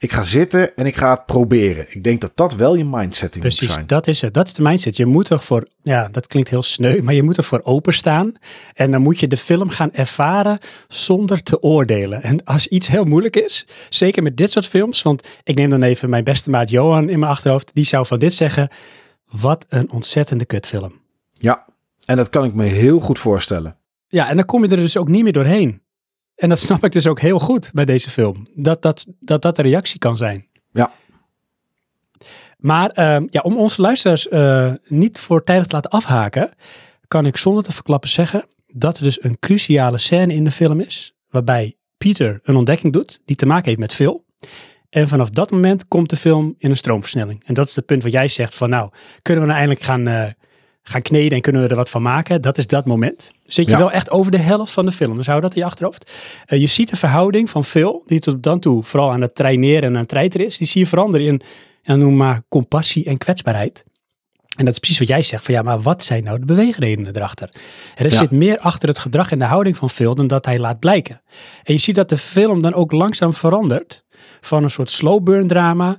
Ik 0.02 0.12
ga 0.12 0.22
zitten 0.22 0.76
en 0.76 0.86
ik 0.86 0.96
ga 0.96 1.10
het 1.10 1.26
proberen. 1.26 1.86
Ik 1.88 2.04
denk 2.04 2.20
dat 2.20 2.32
dat 2.34 2.54
wel 2.54 2.74
je 2.74 2.84
Precies, 3.40 3.60
moet 3.60 3.70
zijn. 3.70 3.86
dat 3.86 4.06
is 4.06 4.20
het. 4.20 4.34
Dat 4.34 4.46
is 4.46 4.54
de 4.54 4.62
mindset. 4.62 4.96
Je 4.96 5.06
moet 5.06 5.30
ervoor, 5.30 5.66
ja, 5.82 6.08
dat 6.08 6.26
klinkt 6.26 6.50
heel 6.50 6.62
sneu, 6.62 7.02
maar 7.02 7.14
je 7.14 7.22
moet 7.22 7.36
ervoor 7.36 7.60
openstaan. 7.64 8.32
En 8.74 8.90
dan 8.90 9.02
moet 9.02 9.20
je 9.20 9.26
de 9.26 9.36
film 9.36 9.68
gaan 9.68 9.92
ervaren 9.92 10.58
zonder 10.88 11.42
te 11.42 11.62
oordelen. 11.62 12.22
En 12.22 12.44
als 12.44 12.66
iets 12.66 12.88
heel 12.88 13.04
moeilijk 13.04 13.36
is, 13.36 13.66
zeker 13.88 14.22
met 14.22 14.36
dit 14.36 14.50
soort 14.50 14.66
films, 14.66 15.02
want 15.02 15.28
ik 15.42 15.54
neem 15.56 15.70
dan 15.70 15.82
even 15.82 16.10
mijn 16.10 16.24
beste 16.24 16.50
maat 16.50 16.70
Johan 16.70 17.08
in 17.08 17.18
mijn 17.18 17.30
achterhoofd, 17.32 17.70
die 17.74 17.84
zou 17.84 18.06
van 18.06 18.18
dit 18.18 18.34
zeggen, 18.34 18.68
wat 19.30 19.66
een 19.68 19.90
ontzettende 19.90 20.44
kutfilm. 20.44 21.00
Ja, 21.32 21.66
en 22.04 22.16
dat 22.16 22.28
kan 22.28 22.44
ik 22.44 22.54
me 22.54 22.64
heel 22.64 23.00
goed 23.00 23.18
voorstellen. 23.18 23.76
Ja, 24.08 24.28
en 24.28 24.36
dan 24.36 24.44
kom 24.46 24.64
je 24.64 24.70
er 24.70 24.76
dus 24.76 24.96
ook 24.96 25.08
niet 25.08 25.22
meer 25.22 25.32
doorheen. 25.32 25.82
En 26.40 26.48
dat 26.48 26.58
snap 26.58 26.84
ik 26.84 26.92
dus 26.92 27.06
ook 27.06 27.20
heel 27.20 27.38
goed 27.38 27.70
bij 27.72 27.84
deze 27.84 28.10
film. 28.10 28.46
Dat 28.54 28.82
dat, 28.82 29.06
dat, 29.20 29.42
dat 29.42 29.56
de 29.56 29.62
reactie 29.62 29.98
kan 29.98 30.16
zijn. 30.16 30.46
Ja. 30.72 30.92
Maar 32.56 32.90
uh, 32.94 33.26
ja, 33.30 33.40
om 33.40 33.56
onze 33.56 33.80
luisteraars 33.80 34.26
uh, 34.26 34.72
niet 34.86 35.20
voortijdig 35.20 35.66
te 35.66 35.74
laten 35.74 35.90
afhaken, 35.90 36.52
kan 37.08 37.26
ik 37.26 37.36
zonder 37.36 37.62
te 37.62 37.72
verklappen 37.72 38.10
zeggen 38.10 38.46
dat 38.66 38.96
er 38.96 39.02
dus 39.02 39.22
een 39.22 39.38
cruciale 39.38 39.98
scène 39.98 40.34
in 40.34 40.44
de 40.44 40.50
film 40.50 40.80
is, 40.80 41.14
waarbij 41.30 41.76
Peter 41.98 42.40
een 42.42 42.56
ontdekking 42.56 42.92
doet 42.92 43.20
die 43.24 43.36
te 43.36 43.46
maken 43.46 43.66
heeft 43.66 43.78
met 43.78 43.94
Phil. 43.94 44.24
En 44.90 45.08
vanaf 45.08 45.30
dat 45.30 45.50
moment 45.50 45.88
komt 45.88 46.10
de 46.10 46.16
film 46.16 46.54
in 46.58 46.70
een 46.70 46.76
stroomversnelling. 46.76 47.42
En 47.46 47.54
dat 47.54 47.68
is 47.68 47.76
het 47.76 47.86
punt 47.86 48.02
wat 48.02 48.12
jij 48.12 48.28
zegt 48.28 48.54
van 48.54 48.70
nou, 48.70 48.90
kunnen 49.22 49.42
we 49.42 49.48
nou 49.48 49.60
eindelijk 49.60 49.86
gaan, 49.86 50.08
uh, 50.08 50.24
gaan 50.82 51.02
kneden 51.02 51.32
en 51.32 51.40
kunnen 51.40 51.62
we 51.62 51.68
er 51.68 51.76
wat 51.76 51.90
van 51.90 52.02
maken. 52.02 52.42
Dat 52.42 52.58
is 52.58 52.66
dat 52.66 52.86
moment. 52.86 53.32
Zit 53.44 53.64
je 53.64 53.70
Ja. 53.70 53.78
wel 53.78 53.90
echt 53.92 54.10
over 54.10 54.30
de 54.30 54.38
helft 54.38 54.72
van 54.72 54.86
de 54.86 54.92
film. 54.92 55.16
Dus 55.16 55.26
hou 55.26 55.40
dat 55.40 55.54
in 55.54 55.60
je 55.60 55.66
achterhoofd. 55.66 56.10
Eh, 56.46 56.60
je 56.60 56.66
ziet 56.66 56.90
de 56.90 56.96
verhouding 56.96 57.50
van 57.50 57.64
Phil, 57.64 58.02
die 58.06 58.20
tot 58.20 58.42
dan 58.42 58.60
toe 58.60 58.82
vooral 58.82 59.10
aan 59.10 59.20
het 59.20 59.34
traineren 59.34 59.82
en 59.82 59.92
aan 59.94 60.00
het 60.00 60.08
treiteren 60.08 60.46
is. 60.46 60.58
Die 60.58 60.66
zie 60.66 60.80
je 60.80 60.86
veranderen 60.86 61.26
in, 61.26 61.40
ja, 61.82 61.96
noem 61.96 62.16
maar, 62.16 62.42
compassie 62.48 63.04
en 63.04 63.18
kwetsbaarheid. 63.18 63.84
En 64.56 64.64
dat 64.64 64.74
is 64.74 64.78
precies 64.80 64.98
wat 64.98 65.08
jij 65.08 65.22
zegt. 65.22 65.44
Van 65.44 65.54
ja, 65.54 65.62
maar 65.62 65.80
wat 65.80 66.04
zijn 66.04 66.24
nou 66.24 66.38
de 66.38 66.44
beweegredenen 66.44 67.16
erachter? 67.16 67.50
Er 67.96 68.10
Ja. 68.10 68.16
zit 68.16 68.30
meer 68.30 68.58
achter 68.58 68.88
het 68.88 68.98
gedrag 68.98 69.30
en 69.32 69.38
de 69.38 69.44
houding 69.44 69.76
van 69.76 69.90
Phil 69.90 70.14
dan 70.14 70.26
dat 70.26 70.44
hij 70.44 70.58
laat 70.58 70.78
blijken. 70.78 71.22
En 71.62 71.72
je 71.74 71.80
ziet 71.80 71.94
dat 71.94 72.08
de 72.08 72.16
film 72.16 72.62
dan 72.62 72.74
ook 72.74 72.92
langzaam 72.92 73.32
verandert. 73.34 74.04
Van 74.40 74.62
een 74.62 74.70
soort 74.70 74.90
slow 74.90 75.22
burn 75.22 75.46
drama. 75.46 75.98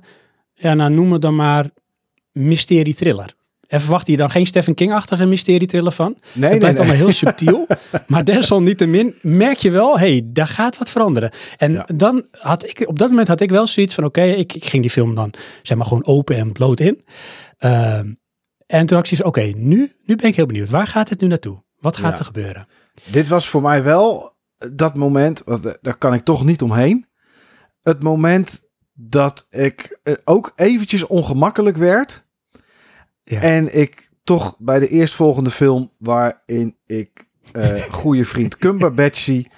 Ja, 0.54 0.74
nou 0.74 0.90
noem 0.90 1.12
het 1.12 1.22
dan 1.22 1.34
maar 1.36 1.70
mysterie 2.32 2.94
thriller. 2.94 3.34
En 3.72 3.80
verwacht 3.80 4.06
je 4.06 4.16
dan 4.16 4.30
geen 4.30 4.46
Stephen 4.46 4.74
King-achtige 4.74 5.26
mysterie 5.26 5.66
thriller 5.66 5.92
van? 5.92 6.16
Nee, 6.32 6.50
het 6.50 6.58
blijft 6.58 6.60
nee, 6.60 6.70
nee. 6.70 6.78
allemaal 6.78 6.96
heel 6.96 7.12
subtiel. 7.12 7.66
maar 8.06 8.24
desalniettemin 8.24 9.14
merk 9.22 9.58
je 9.58 9.70
wel, 9.70 9.98
hé, 9.98 10.10
hey, 10.10 10.22
daar 10.24 10.46
gaat 10.46 10.78
wat 10.78 10.90
veranderen. 10.90 11.30
En 11.56 11.72
Ja. 11.72 11.88
dan 11.94 12.26
had 12.30 12.68
ik, 12.68 12.88
op 12.88 12.98
dat 12.98 13.08
moment 13.08 13.28
had 13.28 13.40
ik 13.40 13.50
wel 13.50 13.66
zoiets 13.66 13.94
van, 13.94 14.04
oké, 14.04 14.22
ik, 14.22 14.54
ik 14.54 14.64
ging 14.64 14.82
die 14.82 14.90
film 14.90 15.14
dan, 15.14 15.32
zeg 15.62 15.76
maar, 15.76 15.86
gewoon 15.86 16.06
open 16.06 16.36
en 16.36 16.52
bloot 16.52 16.80
in. 16.80 17.04
Ehm, 17.58 18.12
en 18.66 18.86
toen 18.86 18.96
had 18.98 19.10
ik 19.10 19.26
oké, 19.26 19.42
nu, 19.42 19.92
nu 20.04 20.16
ben 20.16 20.26
ik 20.26 20.36
heel 20.36 20.46
benieuwd. 20.46 20.68
Waar 20.68 20.86
gaat 20.86 21.08
het 21.08 21.20
nu 21.20 21.26
naartoe? 21.26 21.62
Wat 21.78 21.96
gaat 21.96 22.12
Ja. 22.12 22.18
er 22.18 22.24
gebeuren? 22.24 22.66
Dit 23.10 23.28
was 23.28 23.48
voor 23.48 23.62
mij 23.62 23.82
wel 23.82 24.36
dat 24.74 24.94
moment, 24.94 25.42
want 25.44 25.66
eh, 25.66 25.72
daar 25.80 25.96
kan 25.98 26.14
ik 26.14 26.24
toch 26.24 26.44
niet 26.44 26.62
omheen. 26.62 27.06
Het 27.82 28.02
moment 28.02 28.62
dat 28.92 29.46
ik 29.50 29.98
eh, 30.02 30.14
ook 30.24 30.52
eventjes 30.56 31.06
ongemakkelijk 31.06 31.76
werd. 31.76 32.30
Ja. 33.24 33.40
En 33.40 33.78
ik 33.78 34.10
toch 34.24 34.56
bij 34.58 34.78
de 34.78 34.88
eerstvolgende 34.88 35.50
film 35.50 35.90
waarin 35.98 36.76
ik 36.86 37.28
eh 37.52 37.80
goede 38.00 38.24
vriend 38.24 38.56
Cumberbatch 38.56 39.18
zie. 39.18 39.50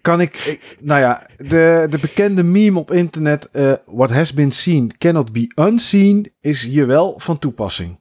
Kan 0.00 0.20
ik, 0.20 0.36
ik- 0.36 0.76
nou 0.80 1.00
ja, 1.00 1.26
de, 1.36 1.86
de 1.90 1.98
bekende 2.00 2.42
meme 2.42 2.78
op 2.78 2.90
internet, 2.92 3.50
eh, 3.50 3.72
what 3.84 4.10
has 4.10 4.32
been 4.34 4.52
seen 4.52 4.96
cannot 4.98 5.32
be 5.32 5.52
unseen, 5.54 6.32
is 6.40 6.62
hier 6.62 6.86
wel 6.86 7.14
van 7.18 7.38
toepassing. 7.38 7.98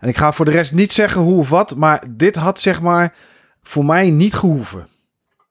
En 0.00 0.08
ik 0.08 0.16
ga 0.16 0.32
voor 0.32 0.44
de 0.44 0.50
rest 0.50 0.72
niet 0.72 0.92
zeggen 0.92 1.20
hoe 1.20 1.38
of 1.38 1.48
wat, 1.48 1.76
maar 1.76 2.04
dit 2.10 2.36
had 2.36 2.60
zeg 2.60 2.80
maar 2.80 3.14
voor 3.62 3.84
mij 3.84 4.10
niet 4.10 4.34
gehoeven. 4.34 4.88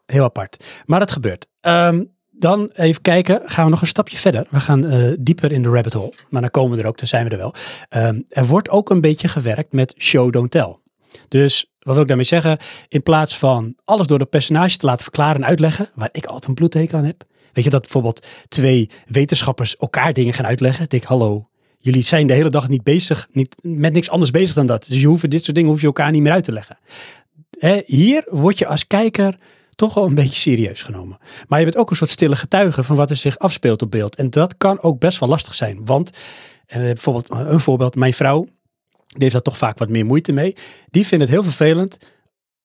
Heel 0.06 0.24
apart. 0.24 0.82
Maar 0.86 1.00
het 1.00 1.12
gebeurt. 1.12 1.48
Ehm, 1.62 2.03
dan 2.39 2.70
even 2.74 3.01
kijken, 3.01 3.41
gaan 3.46 3.63
we 3.63 3.70
nog 3.70 3.82
een 3.82 3.88
stapje 3.88 4.17
verder. 4.17 4.48
We 4.50 4.60
gaan 4.60 4.86
eh, 4.86 5.12
dieper 5.20 5.51
in 5.51 5.62
de 5.62 5.70
rabbit 5.70 5.94
hole. 5.94 6.13
Maar 6.29 6.41
dan 6.41 6.51
komen 6.51 6.77
we 6.77 6.84
er 6.84 6.88
ook, 6.88 6.98
dan 6.98 7.08
zijn 7.08 7.24
we 7.24 7.29
er 7.29 7.38
wel. 7.38 7.53
Ehm, 7.89 8.22
er 8.29 8.46
wordt 8.46 8.70
ook 8.70 8.89
een 8.89 9.01
beetje 9.01 9.27
gewerkt 9.27 9.74
met 9.74 9.94
show, 9.98 10.32
don't 10.32 10.51
tell. 10.51 10.75
Dus 11.27 11.72
wat 11.79 11.94
wil 11.94 12.01
ik 12.01 12.08
daarmee 12.08 12.25
zeggen? 12.25 12.58
In 12.88 13.03
plaats 13.03 13.38
van 13.38 13.75
alles 13.84 14.08
door 14.08 14.20
de 14.20 14.25
personage 14.25 14.77
te 14.77 14.86
laten 14.86 15.03
verklaren 15.03 15.41
en 15.41 15.48
uitleggen, 15.48 15.89
waar 15.96 16.10
ik 16.12 16.25
altijd 16.25 16.48
een 16.48 16.53
bloedhekel 16.53 16.98
aan 16.98 17.06
heb. 17.06 17.24
Weet 17.53 17.63
je 17.63 17.70
dat 17.70 17.82
bijvoorbeeld 17.82 18.25
twee 18.48 18.89
wetenschappers 19.08 19.77
elkaar 19.77 20.13
dingen 20.13 20.34
gaan 20.34 20.46
uitleggen? 20.46 20.84
Ik 20.84 20.89
denk, 20.89 21.03
hallo, 21.03 21.50
jullie 21.79 22.03
zijn 22.03 22.27
de 22.27 22.34
hele 22.34 22.50
dag 22.50 22.67
niet 22.67 22.84
bezig, 22.84 23.27
niet 23.32 23.56
met 23.62 23.94
niks 23.94 24.10
anders 24.10 24.32
bezig 24.32 24.56
dan 24.56 24.65
dat. 24.65 24.86
Dus 24.88 25.01
je 25.01 25.08
hoeft 25.08 25.29
dit 25.29 25.44
soort 25.44 25.56
dingen 25.56 25.72
hoef 25.72 25.82
je 25.82 25.88
elkaar 25.88 26.12
niet 26.12 26.22
meer 26.22 26.32
uit 26.32 26.44
te 26.44 26.51
leggen. 26.51 26.77
Hè, 27.60 27.82
hier 27.86 28.24
word 28.29 28.58
je 28.58 28.67
als 28.67 28.88
kijker 28.88 29.38
toch 29.77 29.93
wel 29.93 30.05
een 30.05 30.15
beetje 30.15 30.39
serieus 30.39 30.84
genomen. 30.84 31.17
Maar 31.48 31.60
je 31.60 31.65
bent 31.65 31.77
ook 31.77 31.89
een 31.89 31.96
soort 31.96 32.10
stille 32.10 32.36
getuige 32.36 32.84
van 32.84 32.96
wat 32.96 33.10
er 33.10 33.15
zich 33.15 33.38
afspeelt 33.38 33.81
op 33.81 33.91
beeld. 33.91 34.15
En 34.15 34.29
dat 34.29 34.57
kan 34.57 34.81
ook 34.81 35.00
best 35.00 35.19
wel 35.19 35.29
lastig 35.29 35.55
zijn. 35.55 35.86
Want, 35.86 36.12
en 36.65 36.81
bijvoorbeeld 36.81 37.29
een 37.29 37.60
voorbeeld, 37.60 37.96
mijn 37.96 38.13
vrouw, 38.13 38.43
die 39.07 39.17
heeft 39.17 39.34
daar 39.34 39.41
toch 39.41 39.57
vaak 39.57 39.77
wat 39.77 39.89
meer 39.89 40.05
moeite 40.05 40.31
mee. 40.31 40.55
Die 40.89 41.05
vindt 41.05 41.24
het 41.24 41.34
heel 41.34 41.43
vervelend 41.43 41.98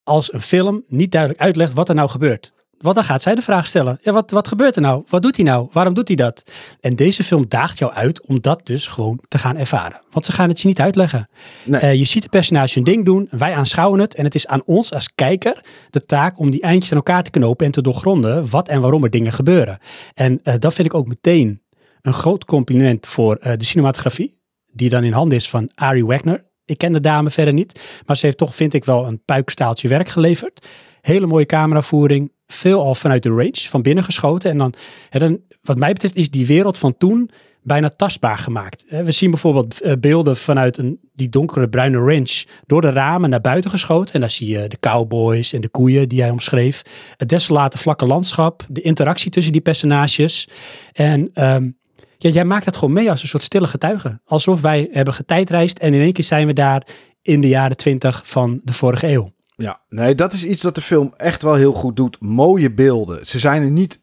als 0.02 0.33
een 0.33 0.42
film 0.42 0.85
niet 0.88 1.12
duidelijk 1.12 1.42
uitlegt 1.42 1.73
wat 1.73 1.88
er 1.88 1.95
nou 1.95 2.09
gebeurt. 2.09 2.52
Want 2.83 2.95
dan 2.95 3.05
gaat 3.05 3.23
zij 3.23 3.35
de 3.35 3.43
vraag 3.43 3.67
stellen. 3.67 3.99
Ja, 4.03 4.12
wat, 4.12 4.31
wat 4.31 4.49
gebeurt 4.49 4.77
er 4.77 4.83
nou? 4.83 5.03
Wat 5.09 5.23
doet 5.23 5.37
hij 5.37 5.45
nou? 5.45 5.69
Waarom 5.73 5.95
doet 5.95 6.09
hij 6.09 6.17
dat? 6.17 6.51
En 6.81 6.97
deze 6.97 7.23
film 7.23 7.45
daagt 7.49 7.79
jou 7.79 7.93
uit 7.93 8.27
om 8.27 8.41
dat 8.41 8.67
dus 8.67 8.87
gewoon 8.87 9.21
te 9.29 9.39
gaan 9.39 9.57
ervaren. 9.57 10.01
Want 10.11 10.27
ze 10.27 10.33
gaan 10.33 10.49
het 10.49 10.61
je 10.61 10.69
niet 10.69 10.81
uitleggen. 10.81 11.29
Nee. 11.65 11.81
Eh, 11.81 11.95
je 11.95 12.05
ziet 12.05 12.23
de 12.23 12.29
personage 12.29 12.75
hun 12.75 12.85
ding 12.85 13.05
doen. 13.05 13.29
Wij 13.31 13.55
aanschouwen 13.55 14.01
het. 14.01 14.15
En 14.15 14.25
het 14.25 14.35
is 14.35 14.47
aan 14.47 14.62
ons 14.65 14.93
als 14.93 15.15
kijker 15.15 15.65
de 15.91 16.05
taak 16.05 16.39
om 16.39 16.51
die 16.51 16.62
eindjes 16.62 16.91
aan 16.91 16.97
elkaar 16.97 17.23
te 17.23 17.31
knopen 17.31 17.67
en 17.67 17.73
te 17.73 17.83
doorgronden 17.83 18.51
wat 18.51 18.69
en 18.69 18.81
waarom 18.81 19.05
er 19.05 19.11
dingen 19.11 19.33
gebeuren. 19.33 19.79
En 20.15 20.41
eh, 20.43 20.55
dat 20.59 20.75
vind 20.75 20.87
ik 20.87 20.95
ook 20.95 21.09
meteen 21.09 21.62
een 22.03 22.12
groot 22.12 22.45
compliment 22.45 23.07
voor 23.07 23.37
eh, 23.37 23.53
de 23.57 23.65
cinematografie. 23.65 24.41
Die 24.73 24.89
dan 24.89 25.05
in 25.05 25.12
handen 25.12 25.39
is 25.39 25.49
van 25.49 25.71
Ari 25.75 26.05
Wagner. 26.05 26.51
Ik 26.65 26.79
ken 26.79 26.93
de 26.93 27.01
dame 27.01 27.31
verder 27.31 27.55
niet. 27.55 27.81
Maar 28.07 28.17
ze 28.17 28.27
heeft 28.27 28.39
toch, 28.39 28.55
vind 28.55 28.75
ik, 28.75 28.85
wel 28.85 29.07
een 29.07 29.25
puikstaaltje 29.25 29.89
werk 29.89 30.09
geleverd. 30.09 30.67
Hele 31.01 31.27
mooie 31.27 31.47
cameravoering. 31.47 32.33
Veel 32.52 32.82
al 32.82 32.94
vanuit 32.94 33.23
de 33.23 33.28
range, 33.28 33.68
van 33.68 33.82
binnen 33.82 34.04
geschoten. 34.04 34.50
En 34.50 34.59
dan, 34.59 34.75
hè, 35.11 35.18
dan, 35.18 35.38
wat 35.62 35.78
mij 35.78 35.92
betreft, 35.92 36.16
is 36.16 36.30
die 36.30 36.47
wereld 36.47 36.78
van 36.78 36.97
toen 36.97 37.30
bijna 37.62 37.88
tastbaar 37.88 38.38
gemaakt. 38.38 38.85
We 38.88 39.12
zien 39.12 39.30
bijvoorbeeld 39.30 39.80
eh, 39.80 39.92
beelden 40.00 40.37
vanuit 40.37 40.76
een, 40.76 40.99
die 41.14 41.28
donkere 41.28 41.68
bruine 41.68 41.99
range 41.99 42.47
door 42.66 42.80
de 42.80 42.90
ramen 42.90 43.30
naar 43.30 43.40
buiten 43.40 43.71
geschoten. 43.71 44.14
En 44.14 44.21
daar 44.21 44.30
zie 44.30 44.49
je 44.49 44.68
de 44.68 44.78
cowboys 44.80 45.52
en 45.52 45.61
de 45.61 45.68
koeien 45.68 46.09
die 46.09 46.21
hij 46.21 46.30
omschreef. 46.30 46.82
Het 47.16 47.28
desolate 47.28 47.78
vlakke 47.78 48.06
landschap, 48.06 48.66
de 48.68 48.80
interactie 48.80 49.30
tussen 49.30 49.52
die 49.52 49.61
personages. 49.61 50.49
En 50.92 51.30
ehm, 51.35 51.71
ja, 52.18 52.30
jij 52.30 52.44
maakt 52.44 52.64
het 52.64 52.76
gewoon 52.76 52.94
mee 52.94 53.11
als 53.11 53.23
een 53.23 53.28
soort 53.28 53.42
stille 53.42 53.66
getuige. 53.66 54.21
Alsof 54.25 54.61
wij 54.61 54.88
hebben 54.92 55.14
getijdreisd 55.14 55.78
en 55.78 55.94
in 55.94 56.00
één 56.00 56.12
keer 56.12 56.25
zijn 56.25 56.47
we 56.47 56.52
daar 56.52 56.87
in 57.23 57.40
de 57.40 57.49
jaren 57.49 57.76
twintig 57.76 58.23
van 58.25 58.61
de 58.64 58.73
vorige 58.73 59.09
eeuw. 59.09 59.30
Ja, 59.62 59.81
nee, 59.88 60.14
dat 60.14 60.33
is 60.33 60.45
iets 60.45 60.62
dat 60.62 60.75
de 60.75 60.83
film 60.83 61.14
echt 61.16 61.42
wel 61.42 61.54
heel 61.54 61.73
goed 61.73 61.97
doet. 61.97 62.21
Mooie 62.21 62.71
beelden. 62.71 63.26
Ze 63.26 63.38
zijn 63.38 63.62
er 63.62 63.71
niet 63.71 64.00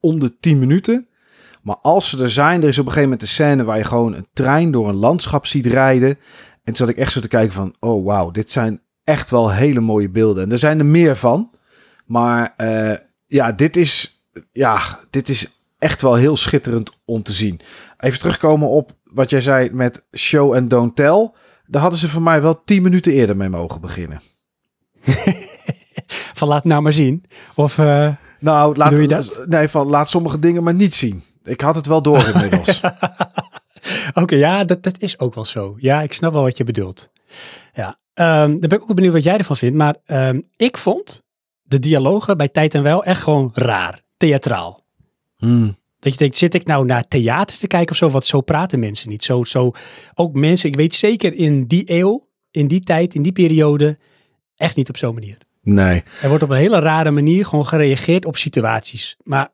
om 0.00 0.20
de 0.20 0.38
10 0.38 0.58
minuten. 0.58 1.08
Maar 1.62 1.76
als 1.76 2.08
ze 2.08 2.22
er 2.22 2.30
zijn, 2.30 2.62
er 2.62 2.68
is 2.68 2.78
op 2.78 2.86
een 2.86 2.92
gegeven 2.92 3.10
moment 3.10 3.22
een 3.22 3.34
scène 3.34 3.64
waar 3.64 3.78
je 3.78 3.84
gewoon 3.84 4.14
een 4.14 4.26
trein 4.32 4.70
door 4.70 4.88
een 4.88 4.94
landschap 4.94 5.46
ziet 5.46 5.66
rijden. 5.66 6.08
En 6.08 6.18
toen 6.64 6.76
zat 6.76 6.88
ik 6.88 6.96
echt 6.96 7.12
zo 7.12 7.20
te 7.20 7.28
kijken 7.28 7.52
van, 7.52 7.74
oh 7.80 8.04
wauw, 8.04 8.30
dit 8.30 8.50
zijn 8.50 8.80
echt 9.04 9.30
wel 9.30 9.52
hele 9.52 9.80
mooie 9.80 10.08
beelden. 10.08 10.44
En 10.44 10.52
er 10.52 10.58
zijn 10.58 10.78
er 10.78 10.86
meer 10.86 11.16
van. 11.16 11.50
Maar 12.06 12.54
eh, 12.56 12.98
ja, 13.26 13.52
dit 13.52 13.76
is, 13.76 14.24
ja, 14.52 14.98
dit 15.10 15.28
is 15.28 15.62
echt 15.78 16.02
wel 16.02 16.14
heel 16.14 16.36
schitterend 16.36 16.98
om 17.04 17.22
te 17.22 17.32
zien. 17.32 17.60
Even 17.98 18.18
terugkomen 18.18 18.68
op 18.68 18.92
wat 19.04 19.30
jij 19.30 19.40
zei 19.40 19.70
met 19.72 20.04
show 20.16 20.54
and 20.54 20.70
don't 20.70 20.96
tell. 20.96 21.30
Daar 21.66 21.82
hadden 21.82 21.98
ze 21.98 22.08
voor 22.08 22.22
mij 22.22 22.42
wel 22.42 22.64
10 22.64 22.82
minuten 22.82 23.12
eerder 23.12 23.36
mee 23.36 23.48
mogen 23.48 23.80
beginnen. 23.80 24.20
Van 26.38 26.48
laat 26.48 26.64
nou 26.64 26.82
maar 26.82 26.92
zien. 26.92 27.24
Of 27.54 27.78
eh, 27.78 28.14
Nou, 28.38 28.76
laat, 28.76 28.90
Doe 28.90 29.00
je 29.00 29.08
dat? 29.08 29.44
Nee, 29.46 29.68
van 29.68 29.86
laat 29.86 30.08
sommige 30.10 30.38
dingen 30.38 30.62
maar 30.62 30.74
niet 30.74 30.94
zien. 30.94 31.22
Ik 31.44 31.60
had 31.60 31.74
het 31.74 31.86
wel 31.86 32.02
door 32.02 32.28
inmiddels. 32.34 32.80
Oké, 34.22 34.34
ja, 34.34 34.64
dat, 34.64 34.82
dat 34.82 35.00
is 35.00 35.18
ook 35.18 35.34
wel 35.34 35.44
zo. 35.44 35.76
Ja, 35.78 36.02
ik 36.02 36.12
snap 36.12 36.32
wel 36.32 36.42
wat 36.42 36.56
je 36.56 36.64
bedoelt. 36.64 37.10
Ja, 37.74 37.98
ehm, 38.14 38.50
dan 38.50 38.68
ben 38.68 38.78
ik 38.78 38.82
ook 38.82 38.94
benieuwd 38.94 39.12
wat 39.12 39.22
jij 39.22 39.38
ervan 39.38 39.56
vindt. 39.56 39.76
Maar 39.76 39.96
ehm, 40.04 40.40
ik 40.56 40.76
vond 40.78 41.22
de 41.62 41.78
dialogen 41.78 42.36
bij 42.36 42.48
Tijd 42.48 42.74
en 42.74 42.82
Wel 42.82 43.04
echt 43.04 43.22
gewoon 43.22 43.50
raar. 43.54 44.02
Theatraal. 44.16 44.84
Hmm. 45.36 45.76
Dat 45.98 46.12
je 46.12 46.18
denkt, 46.18 46.36
zit 46.36 46.54
ik 46.54 46.66
nou 46.66 46.84
naar 46.84 47.08
theater 47.08 47.58
te 47.58 47.66
kijken 47.66 47.90
of 47.90 47.96
zo? 47.96 48.08
Want 48.08 48.24
zo 48.24 48.40
praten 48.40 48.78
mensen 48.78 49.08
niet. 49.08 49.24
Zo, 49.24 49.44
zo, 49.44 49.70
ook 50.14 50.34
mensen, 50.34 50.68
ik 50.68 50.76
weet 50.76 50.94
zeker 50.94 51.34
in 51.34 51.66
die 51.66 51.90
eeuw, 51.92 52.28
in 52.50 52.66
die 52.66 52.80
tijd, 52.80 53.14
in 53.14 53.22
die 53.22 53.32
periode, 53.32 53.98
echt 54.56 54.76
niet 54.76 54.88
op 54.88 54.96
zo'n 54.96 55.14
manier. 55.14 55.38
Nee. 55.62 56.02
Er 56.22 56.28
wordt 56.28 56.42
op 56.42 56.50
een 56.50 56.56
hele 56.56 56.78
rare 56.78 57.10
manier 57.10 57.46
gewoon 57.46 57.66
gereageerd 57.66 58.24
op 58.24 58.36
situaties. 58.36 59.16
Maar 59.22 59.48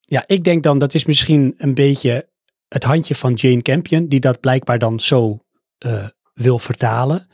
ja, 0.00 0.24
ik 0.26 0.44
denk 0.44 0.62
dan 0.62 0.78
dat 0.78 0.94
is 0.94 1.04
misschien 1.04 1.54
een 1.56 1.74
beetje 1.74 2.28
het 2.68 2.84
handje 2.84 3.14
van 3.14 3.34
Jane 3.34 3.62
Campion, 3.62 4.06
die 4.06 4.20
dat 4.20 4.40
blijkbaar 4.40 4.78
dan 4.78 5.00
zo 5.00 5.38
eh, 5.78 6.04
wil 6.34 6.58
vertalen. 6.58 7.28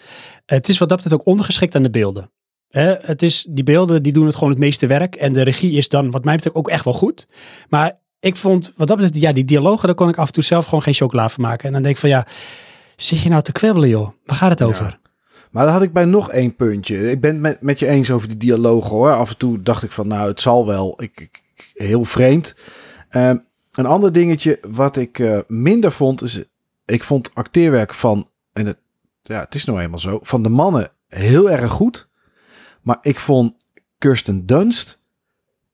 Het 0.47 0.69
is 0.69 0.79
wat 0.79 0.89
dat 0.89 0.99
betreft 0.99 1.21
ook 1.21 1.27
ondergeschikt 1.27 1.75
aan 1.75 1.83
de 1.83 1.91
beelden. 1.91 2.31
Hè, 2.69 2.95
het 2.95 3.23
is, 3.23 3.47
die 3.49 3.65
beelden 3.65 4.03
die 4.03 4.13
doen 4.13 4.27
het 4.27 4.35
gewoon 4.35 4.51
het 4.51 4.59
meeste 4.59 4.87
werk. 4.87 5.15
En 5.15 5.33
de 5.33 5.43
regie 5.43 5.73
is 5.73 5.89
dan 5.89 6.11
wat 6.11 6.25
mij 6.25 6.35
betreft 6.35 6.57
ook 6.57 6.69
echt 6.69 6.85
wel 6.85 6.95
goed. 6.95 7.29
Maar 7.69 7.99
ik 8.21 8.37
vond, 8.37 8.73
wat 8.77 8.89
dat 8.89 8.97
betreft, 8.97 9.23
ja, 9.23 9.33
die 9.33 9.45
dialogen, 9.45 9.87
daar 9.87 9.97
kon 9.97 10.09
ik 10.09 10.19
af 10.19 10.27
en 10.27 10.33
toe 10.33 10.43
zelf 10.43 10.65
gewoon 10.65 10.83
geen 10.83 10.95
chocola 10.95 11.29
van 11.29 11.45
maken. 11.45 11.67
En 11.67 11.73
dan 11.73 11.83
denk 11.83 11.95
ik 11.95 12.01
van 12.01 12.11
ja, 12.11 12.27
zit 12.97 13.21
je 13.21 13.29
nou 13.29 13.43
te 13.43 13.53
kwebbelen 13.53 13.89
joh? 13.89 14.11
Waar 14.25 14.37
gaat 14.37 14.51
het 14.51 14.63
over? 14.63 14.99
Maar 15.57 15.65
dan 15.65 15.75
had 15.75 15.83
ik 15.83 15.93
bij 15.93 16.05
nog 16.05 16.31
één 16.31 16.55
puntje. 16.55 17.11
Ik 17.11 17.21
ben 17.21 17.33
het 17.33 17.41
met, 17.41 17.61
met 17.61 17.79
je 17.79 17.87
eens 17.87 18.11
over 18.11 18.29
die 18.29 18.37
dialoog 18.37 18.89
hoor. 18.89 19.11
Af 19.11 19.31
en 19.31 19.37
toe 19.37 19.63
dacht 19.63 19.83
ik 19.83 19.91
van 19.93 20.07
nou, 20.07 20.29
het 20.29 20.41
zal 20.41 20.67
wel. 20.67 21.03
Ik, 21.03 21.21
ik- 21.21 21.73
heel 21.75 22.05
vreemd. 22.05 22.57
Ehm, 23.09 23.37
een 23.73 23.87
ander 23.87 24.13
dingetje 24.13 24.59
wat 24.69 24.97
ik 24.97 25.19
eh, 25.19 25.39
minder 25.47 25.93
vond 25.93 26.23
is... 26.23 26.43
Ik 26.85 27.05
vond 27.05 27.35
acteerwerk 27.35 27.95
van... 27.95 28.29
En 28.53 28.67
het, 28.67 28.79
ja, 29.23 29.41
het 29.41 29.55
is 29.55 29.65
nou 29.65 29.81
eenmaal 29.81 29.99
zo. 29.99 30.19
Van 30.23 30.43
de 30.43 30.49
mannen 30.49 30.91
heel 31.09 31.51
erg 31.51 31.71
goed. 31.73 32.09
Maar 32.83 32.99
ik 33.03 33.19
vond 33.19 33.55
Kirsten 33.99 34.47
Dunst... 34.47 35.03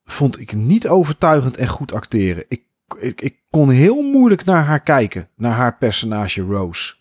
Vond 0.05 0.41
ik 0.41 0.53
niet 0.53 0.89
overtuigend 0.89 1.57
en 1.57 1.69
goed 1.69 1.93
acteren. 1.93 2.45
Ik, 2.49 2.63
ik, 2.99 3.21
ik 3.21 3.37
kon 3.51 3.71
heel 3.71 4.03
moeilijk 4.03 4.45
naar 4.45 4.65
haar 4.65 4.83
kijken. 4.83 5.29
Naar 5.37 5.53
haar 5.53 5.77
personage 5.79 6.43
Rose. 6.43 6.95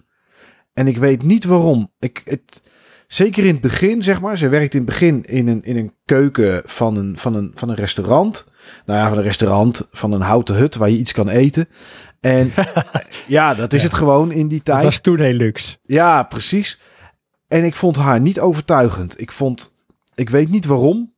En 0.73 0.87
ik 0.87 0.97
weet 0.97 1.23
niet 1.23 1.43
waarom. 1.43 1.91
Ik, 1.99 2.21
het, 2.25 2.61
zeker 3.07 3.43
in 3.45 3.51
het 3.51 3.61
begin, 3.61 4.03
zeg 4.03 4.21
maar. 4.21 4.37
Ze 4.37 4.47
werkt 4.49 4.73
in 4.73 4.79
het 4.81 4.89
begin 4.89 5.23
in 5.23 5.47
een, 5.47 5.63
in 5.63 5.77
een 5.77 5.93
keuken 6.05 6.61
van 6.65 6.95
een, 6.97 7.17
van, 7.17 7.35
een, 7.35 7.51
van 7.55 7.69
een 7.69 7.75
restaurant. 7.75 8.45
Nou 8.85 8.99
ja, 8.99 9.07
van 9.09 9.17
een 9.17 9.23
restaurant, 9.23 9.87
van 9.91 10.11
een 10.11 10.21
houten 10.21 10.55
hut 10.55 10.75
waar 10.75 10.89
je 10.89 10.97
iets 10.97 11.11
kan 11.11 11.29
eten. 11.29 11.67
En 12.19 12.51
ja, 13.27 13.53
dat 13.53 13.73
is 13.73 13.81
Ja. 13.81 13.87
het 13.87 13.97
gewoon 13.97 14.31
in 14.31 14.47
die 14.47 14.57
Het 14.57 14.65
tijd. 14.65 14.83
was 14.83 14.99
toen 14.99 15.19
heel 15.19 15.33
luxe. 15.33 15.77
Ja, 15.83 16.23
precies. 16.23 16.79
En 17.47 17.63
ik 17.63 17.75
vond 17.75 17.95
haar 17.95 18.19
niet 18.21 18.39
overtuigend. 18.39 19.21
Ik 19.21 19.31
vond, 19.31 19.73
ik 20.15 20.29
weet 20.29 20.49
niet 20.49 20.65
waarom, 20.65 21.13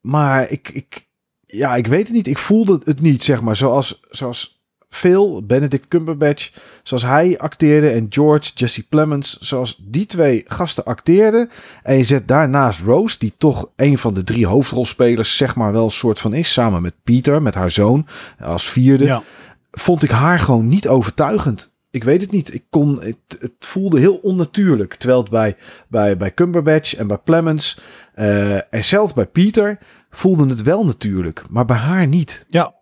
maar 0.00 0.50
ik, 0.50 0.68
ik, 0.68 1.08
ja, 1.46 1.76
ik 1.76 1.86
weet 1.86 2.06
het 2.06 2.16
niet. 2.16 2.26
Ik 2.26 2.38
voelde 2.38 2.80
het 2.84 3.00
niet, 3.00 3.22
zeg 3.22 3.40
maar, 3.42 3.56
zoals, 3.56 4.00
zoals 4.10 4.59
Phil, 4.90 5.42
Benedict 5.46 5.88
Cumberbatch, 5.88 6.50
zoals 6.82 7.02
hij 7.02 7.38
acteerde 7.38 7.90
en 7.90 8.06
George, 8.08 8.50
Jesse 8.54 8.88
Plemons, 8.88 9.38
zoals 9.40 9.80
die 9.82 10.06
twee 10.06 10.44
gasten 10.46 10.84
acteerden. 10.84 11.50
En 11.82 11.96
je 11.96 12.02
zet 12.02 12.28
daarnaast 12.28 12.80
Rose, 12.80 13.18
die 13.18 13.32
toch 13.38 13.68
een 13.76 13.98
van 13.98 14.14
de 14.14 14.24
drie 14.24 14.46
hoofdrolspelers, 14.46 15.36
zeg 15.36 15.54
maar, 15.56 15.72
wel 15.72 15.90
soort 15.90 16.20
van 16.20 16.34
is, 16.34 16.52
samen 16.52 16.82
met 16.82 16.94
Peter, 17.04 17.42
met 17.42 17.54
haar 17.54 17.70
zoon, 17.70 18.06
als 18.40 18.68
vierde 18.70 19.04
Ja. 19.04 19.22
vond 19.70 20.02
ik 20.02 20.10
haar 20.10 20.38
gewoon 20.38 20.68
niet 20.68 20.88
overtuigend. 20.88 21.72
Ik 21.90 22.04
weet 22.04 22.20
het 22.20 22.30
niet. 22.30 22.54
Ik 22.54 22.64
kon, 22.70 23.00
het, 23.02 23.16
het 23.38 23.52
voelde 23.58 23.98
heel 23.98 24.16
onnatuurlijk. 24.16 24.94
Terwijl 24.94 25.20
het 25.20 25.30
bij, 25.30 25.56
bij, 25.88 26.16
bij 26.16 26.34
Cumberbatch 26.34 26.94
en 26.94 27.06
bij 27.06 27.18
Plemons 27.18 27.80
eh, 28.14 28.74
en 28.74 28.84
zelfs 28.84 29.12
bij 29.12 29.26
Peter 29.26 29.78
voelde 30.10 30.48
het 30.48 30.62
wel 30.62 30.84
natuurlijk. 30.84 31.42
Maar 31.48 31.64
bij 31.64 31.76
haar 31.76 32.06
niet. 32.06 32.44
Ja. 32.48 32.74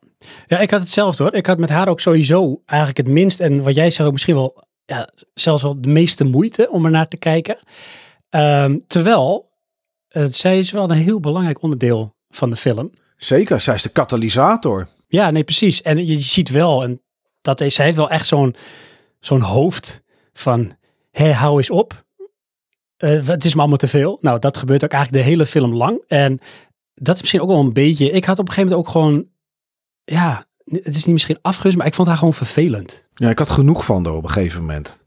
Ja, 0.46 0.58
ik 0.58 0.70
had 0.70 0.80
hetzelfde 0.80 1.22
hoor. 1.22 1.34
Ik 1.34 1.46
had 1.46 1.58
met 1.58 1.68
haar 1.68 1.88
ook 1.88 2.00
sowieso 2.00 2.62
eigenlijk 2.66 2.98
het 2.98 3.14
minst 3.16 3.40
en 3.40 3.62
wat 3.62 3.74
jij 3.74 3.90
zegt 3.90 4.06
ook 4.06 4.12
misschien 4.12 4.34
wel 4.34 4.64
ja, 4.84 5.08
zelfs 5.34 5.62
wel 5.62 5.80
de 5.80 5.88
meeste 5.88 6.24
moeite 6.24 6.70
om 6.70 6.84
er 6.84 6.90
naar 6.90 7.08
te 7.08 7.16
kijken. 7.16 7.58
Ehm, 8.30 8.78
terwijl 8.86 9.50
eh, 10.08 10.24
zij 10.30 10.58
is 10.58 10.70
wel 10.70 10.90
een 10.90 10.96
heel 10.96 11.20
belangrijk 11.20 11.62
onderdeel 11.62 12.14
van 12.30 12.50
de 12.50 12.56
film. 12.56 12.90
Zeker, 13.16 13.60
zij 13.60 13.74
is 13.74 13.82
de 13.82 13.88
katalysator. 13.88 14.88
Ja, 15.08 15.30
nee, 15.30 15.44
precies. 15.44 15.82
En 15.82 16.06
je 16.06 16.20
ziet 16.20 16.50
wel, 16.50 16.82
en 16.82 17.02
dat 17.40 17.60
is, 17.60 17.74
zij 17.74 17.84
heeft 17.84 17.96
wel 17.96 18.10
echt 18.10 18.26
zo'n 18.26 18.56
zo'n 19.20 19.40
hoofd 19.40 20.02
van, 20.32 20.72
hé, 21.10 21.32
hou 21.32 21.56
eens 21.56 21.70
op. 21.70 22.04
Eh, 22.96 23.26
het 23.26 23.44
is 23.44 23.54
me 23.54 23.60
allemaal 23.60 23.78
te 23.78 23.88
veel. 23.88 24.18
Nou, 24.20 24.38
dat 24.38 24.56
gebeurt 24.56 24.84
ook 24.84 24.92
eigenlijk 24.92 25.24
de 25.24 25.30
hele 25.30 25.46
film 25.46 25.74
lang. 25.74 26.04
En 26.06 26.38
dat 26.94 27.14
is 27.14 27.20
misschien 27.20 27.40
ook 27.40 27.48
wel 27.48 27.58
een 27.58 27.72
beetje, 27.72 28.10
ik 28.10 28.24
had 28.24 28.38
op 28.38 28.48
een 28.48 28.52
gegeven 28.52 28.70
moment 28.70 28.86
ook 28.86 28.92
gewoon, 28.92 29.26
ja, 30.14 30.46
het 30.64 30.94
is 30.94 31.04
niet 31.04 31.12
misschien 31.12 31.38
afgerust, 31.42 31.76
maar 31.76 31.86
ik 31.86 31.94
vond 31.94 32.08
haar 32.08 32.16
gewoon 32.16 32.34
vervelend. 32.34 33.06
Ja, 33.14 33.30
ik 33.30 33.38
had 33.38 33.50
genoeg 33.50 33.84
van 33.84 34.04
haar 34.04 34.14
op 34.14 34.22
een 34.22 34.30
gegeven 34.30 34.60
moment. 34.60 35.04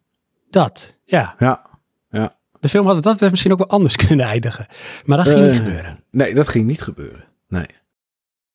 Dat, 0.50 0.98
ja. 1.04 1.36
Ja. 1.40 1.70
De 2.60 2.70
film 2.70 2.86
had 2.86 2.96
het 2.96 3.04
dat 3.04 3.12
betreft 3.12 3.32
misschien 3.32 3.52
ook 3.52 3.58
wel 3.58 3.70
anders 3.70 3.96
kunnen 4.08 4.26
eindigen. 4.26 4.68
Maar 5.06 5.18
dat 5.18 5.28
ging 5.28 5.42
niet 5.42 5.50
Eh, 5.52 5.58
gebeuren. 5.58 6.04
Nee, 6.12 6.34
dat 6.34 6.48
ging 6.48 6.66
niet 6.68 6.82
gebeuren. 6.82 7.24
Nee. 7.48 7.66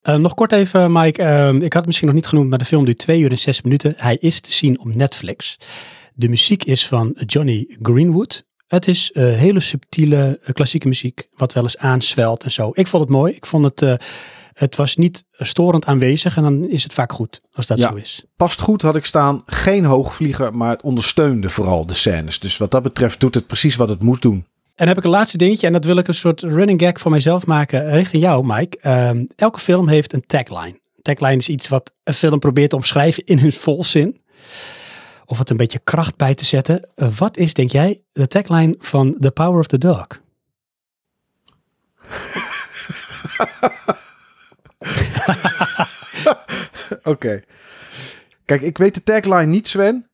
Eh, 0.00 0.16
nog 0.16 0.34
kort 0.34 0.52
even, 0.52 0.92
Mike. 0.92 1.22
Ehm, 1.22 1.56
ik 1.56 1.62
had 1.62 1.72
het 1.72 1.86
misschien 1.86 2.06
nog 2.06 2.16
niet 2.16 2.26
genoemd, 2.26 2.48
maar 2.48 2.58
de 2.58 2.64
film 2.64 2.84
duurt 2.84 2.98
twee 2.98 3.20
uur 3.20 3.30
en 3.30 3.38
zes 3.38 3.62
minuten. 3.62 3.94
Hij 3.96 4.16
is 4.20 4.40
te 4.40 4.52
zien 4.52 4.78
op 4.80 4.94
Netflix. 4.94 5.58
De 6.14 6.28
muziek 6.28 6.64
is 6.64 6.88
van 6.88 7.16
Johnny 7.26 7.76
Greenwood. 7.82 8.46
Het 8.66 8.88
is 8.88 9.12
eh, 9.12 9.24
hele 9.24 9.60
subtiele 9.60 10.40
klassieke 10.52 10.88
muziek, 10.88 11.28
wat 11.36 11.52
wel 11.52 11.62
eens 11.62 11.78
aanswelt 11.78 12.42
en 12.42 12.52
zo. 12.52 12.70
Ik 12.74 12.86
vond 12.86 13.02
het 13.02 13.12
mooi. 13.12 13.32
Ik 13.34 13.46
vond 13.46 13.64
het, 13.64 14.02
het 14.56 14.76
was 14.76 14.96
niet 14.96 15.24
storend 15.32 15.86
aanwezig 15.86 16.36
en 16.36 16.42
dan 16.42 16.68
is 16.68 16.82
het 16.82 16.92
vaak 16.92 17.12
goed, 17.12 17.40
als 17.52 17.66
dat 17.66 17.78
Ja. 17.78 17.90
zo 17.90 17.96
is. 17.96 18.24
Past 18.36 18.60
goed 18.60 18.82
had 18.82 18.96
ik 18.96 19.04
staan. 19.04 19.42
Geen 19.46 19.84
hoogvlieger, 19.84 20.54
maar 20.56 20.70
het 20.70 20.82
ondersteunde 20.82 21.50
vooral 21.50 21.86
de 21.86 21.94
scènes. 21.94 22.38
Dus 22.38 22.56
wat 22.56 22.70
dat 22.70 22.82
betreft 22.82 23.20
doet 23.20 23.34
het 23.34 23.46
precies 23.46 23.76
wat 23.76 23.88
het 23.88 24.02
moet 24.02 24.22
doen. 24.22 24.46
dan 24.74 24.88
heb 24.88 24.96
ik 24.98 25.04
een 25.04 25.10
laatste 25.10 25.36
dingetje 25.36 25.66
en 25.66 25.72
dat 25.72 25.84
wil 25.84 25.96
ik 25.96 26.08
een 26.08 26.14
soort 26.14 26.42
running 26.42 26.80
gag 26.80 27.00
voor 27.00 27.10
mijzelf 27.10 27.46
maken 27.46 27.90
richting 27.90 28.22
jou, 28.22 28.46
Mike. 28.46 28.78
Ehm, 28.80 29.24
elke 29.36 29.58
film 29.60 29.88
heeft 29.88 30.12
een 30.12 30.26
tagline. 30.26 30.80
Tagline 31.02 31.36
is 31.36 31.48
iets 31.48 31.68
wat 31.68 31.92
een 32.04 32.14
film 32.14 32.38
probeert 32.38 32.70
te 32.70 32.76
omschrijven 32.76 33.24
in 33.24 33.38
hun 33.38 33.52
volzin. 33.52 34.20
Of 35.26 35.38
het 35.38 35.50
een 35.50 35.56
beetje 35.56 35.80
kracht 35.84 36.16
bij 36.16 36.34
te 36.34 36.44
zetten. 36.44 36.88
Uh, 36.96 37.08
wat 37.18 37.36
is, 37.36 37.54
denk 37.54 37.70
jij, 37.70 38.00
de 38.12 38.26
tagline 38.26 38.74
van 38.78 39.16
The 39.20 39.30
Power 39.30 39.58
of 39.58 39.66
the 39.66 39.78
Dog? 39.78 40.06
Oké. 47.06 47.42
Kijk, 48.44 48.62
ik 48.62 48.78
weet 48.78 48.94
de 48.94 49.02
tagline 49.02 49.46
niet, 49.46 49.68
Sven. 49.68 50.10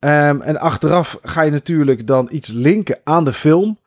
Um, 0.00 0.40
en 0.40 0.58
achteraf 0.58 1.18
ga 1.22 1.42
je 1.42 1.50
natuurlijk 1.50 2.06
dan 2.06 2.28
iets 2.32 2.48
linken 2.48 2.98
aan 3.04 3.24
de 3.24 3.32
film. 3.32 3.78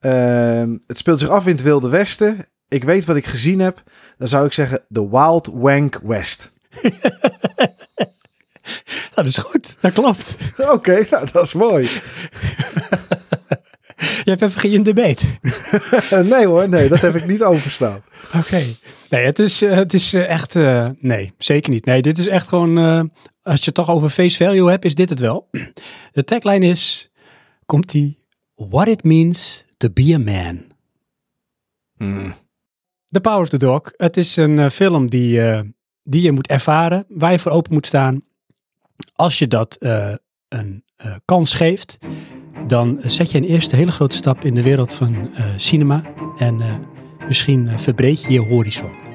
Um, 0.00 0.82
het 0.86 0.98
speelt 0.98 1.20
zich 1.20 1.28
af 1.28 1.46
in 1.46 1.52
het 1.52 1.62
Wilde 1.62 1.88
Westen. 1.88 2.46
Ik 2.68 2.84
weet 2.84 3.04
wat 3.04 3.16
ik 3.16 3.26
gezien 3.26 3.60
heb. 3.60 3.82
Dan 4.18 4.28
zou 4.28 4.46
ik 4.46 4.52
zeggen 4.52 4.84
The 4.92 5.10
Wild 5.10 5.50
Wank 5.52 6.00
West. 6.02 6.52
dat 9.14 9.26
is 9.26 9.38
goed. 9.38 9.76
Dat 9.80 9.92
klopt. 9.92 10.36
Oké, 10.56 11.04
nou, 11.10 11.26
dat 11.32 11.44
is 11.44 11.52
mooi. 11.52 11.88
Je 14.00 14.30
hebt 14.30 14.42
even 14.42 14.60
geen 14.60 14.82
debate. 14.82 15.26
nee 16.34 16.46
hoor, 16.46 16.68
nee, 16.68 16.88
dat 16.88 17.00
heb 17.00 17.16
ik 17.16 17.26
niet 17.26 17.42
overstaan. 17.42 18.02
Oké. 18.40 18.64
Nee, 19.08 19.24
het 19.24 19.38
is, 19.38 19.62
uh, 19.62 19.74
het 19.74 19.94
is 19.94 20.14
uh, 20.14 20.28
echt... 20.28 20.54
Uh, 20.54 20.88
nee, 20.98 21.32
zeker 21.38 21.70
niet. 21.70 21.84
Nee, 21.84 22.02
dit 22.02 22.18
is 22.18 22.26
echt 22.26 22.48
gewoon... 22.48 22.78
als 23.42 23.58
je 23.58 23.64
het 23.64 23.74
toch 23.74 23.90
over 23.90 24.10
face 24.10 24.36
value 24.36 24.70
hebt, 24.70 24.84
is 24.84 24.94
dit 24.94 25.08
het 25.08 25.18
wel. 25.18 25.48
De 26.12 26.24
tagline 26.24 26.66
is... 26.66 27.10
Komt 27.66 27.90
die... 27.90 28.18
What 28.54 28.88
it 28.88 29.04
means 29.04 29.64
to 29.76 29.88
be 29.92 30.14
a 30.14 30.18
man. 30.18 30.64
Hmm. 31.96 32.34
The 33.06 33.20
Power 33.20 33.40
of 33.40 33.48
the 33.48 33.56
Dog. 33.56 33.80
Het 33.96 34.16
is 34.16 34.36
een 34.36 34.70
film 34.70 35.10
die, 35.10 35.40
die 36.02 36.22
je 36.22 36.32
moet 36.32 36.46
ervaren. 36.46 37.04
Waar 37.08 37.32
je 37.32 37.38
voor 37.38 37.52
open 37.52 37.72
moet 37.72 37.86
staan. 37.86 38.22
Als 39.14 39.38
je 39.38 39.46
dat 39.46 39.76
een 40.48 40.84
kans 41.24 41.54
geeft 41.54 41.98
dan 42.66 42.98
zet 43.04 43.30
je 43.30 43.38
een 43.38 43.44
eerste 43.44 43.76
hele 43.76 43.90
grote 43.90 44.16
stap 44.16 44.44
in 44.44 44.54
de 44.54 44.62
wereld 44.62 44.92
van 44.92 45.14
uh, 45.14 45.44
cinema. 45.56 46.02
En 46.38 46.58
uh, 46.58 46.64
misschien 47.26 47.66
uh, 47.66 47.78
verbreed 47.78 48.22
je 48.22 48.32
je 48.32 48.40
horizon. 48.40 49.09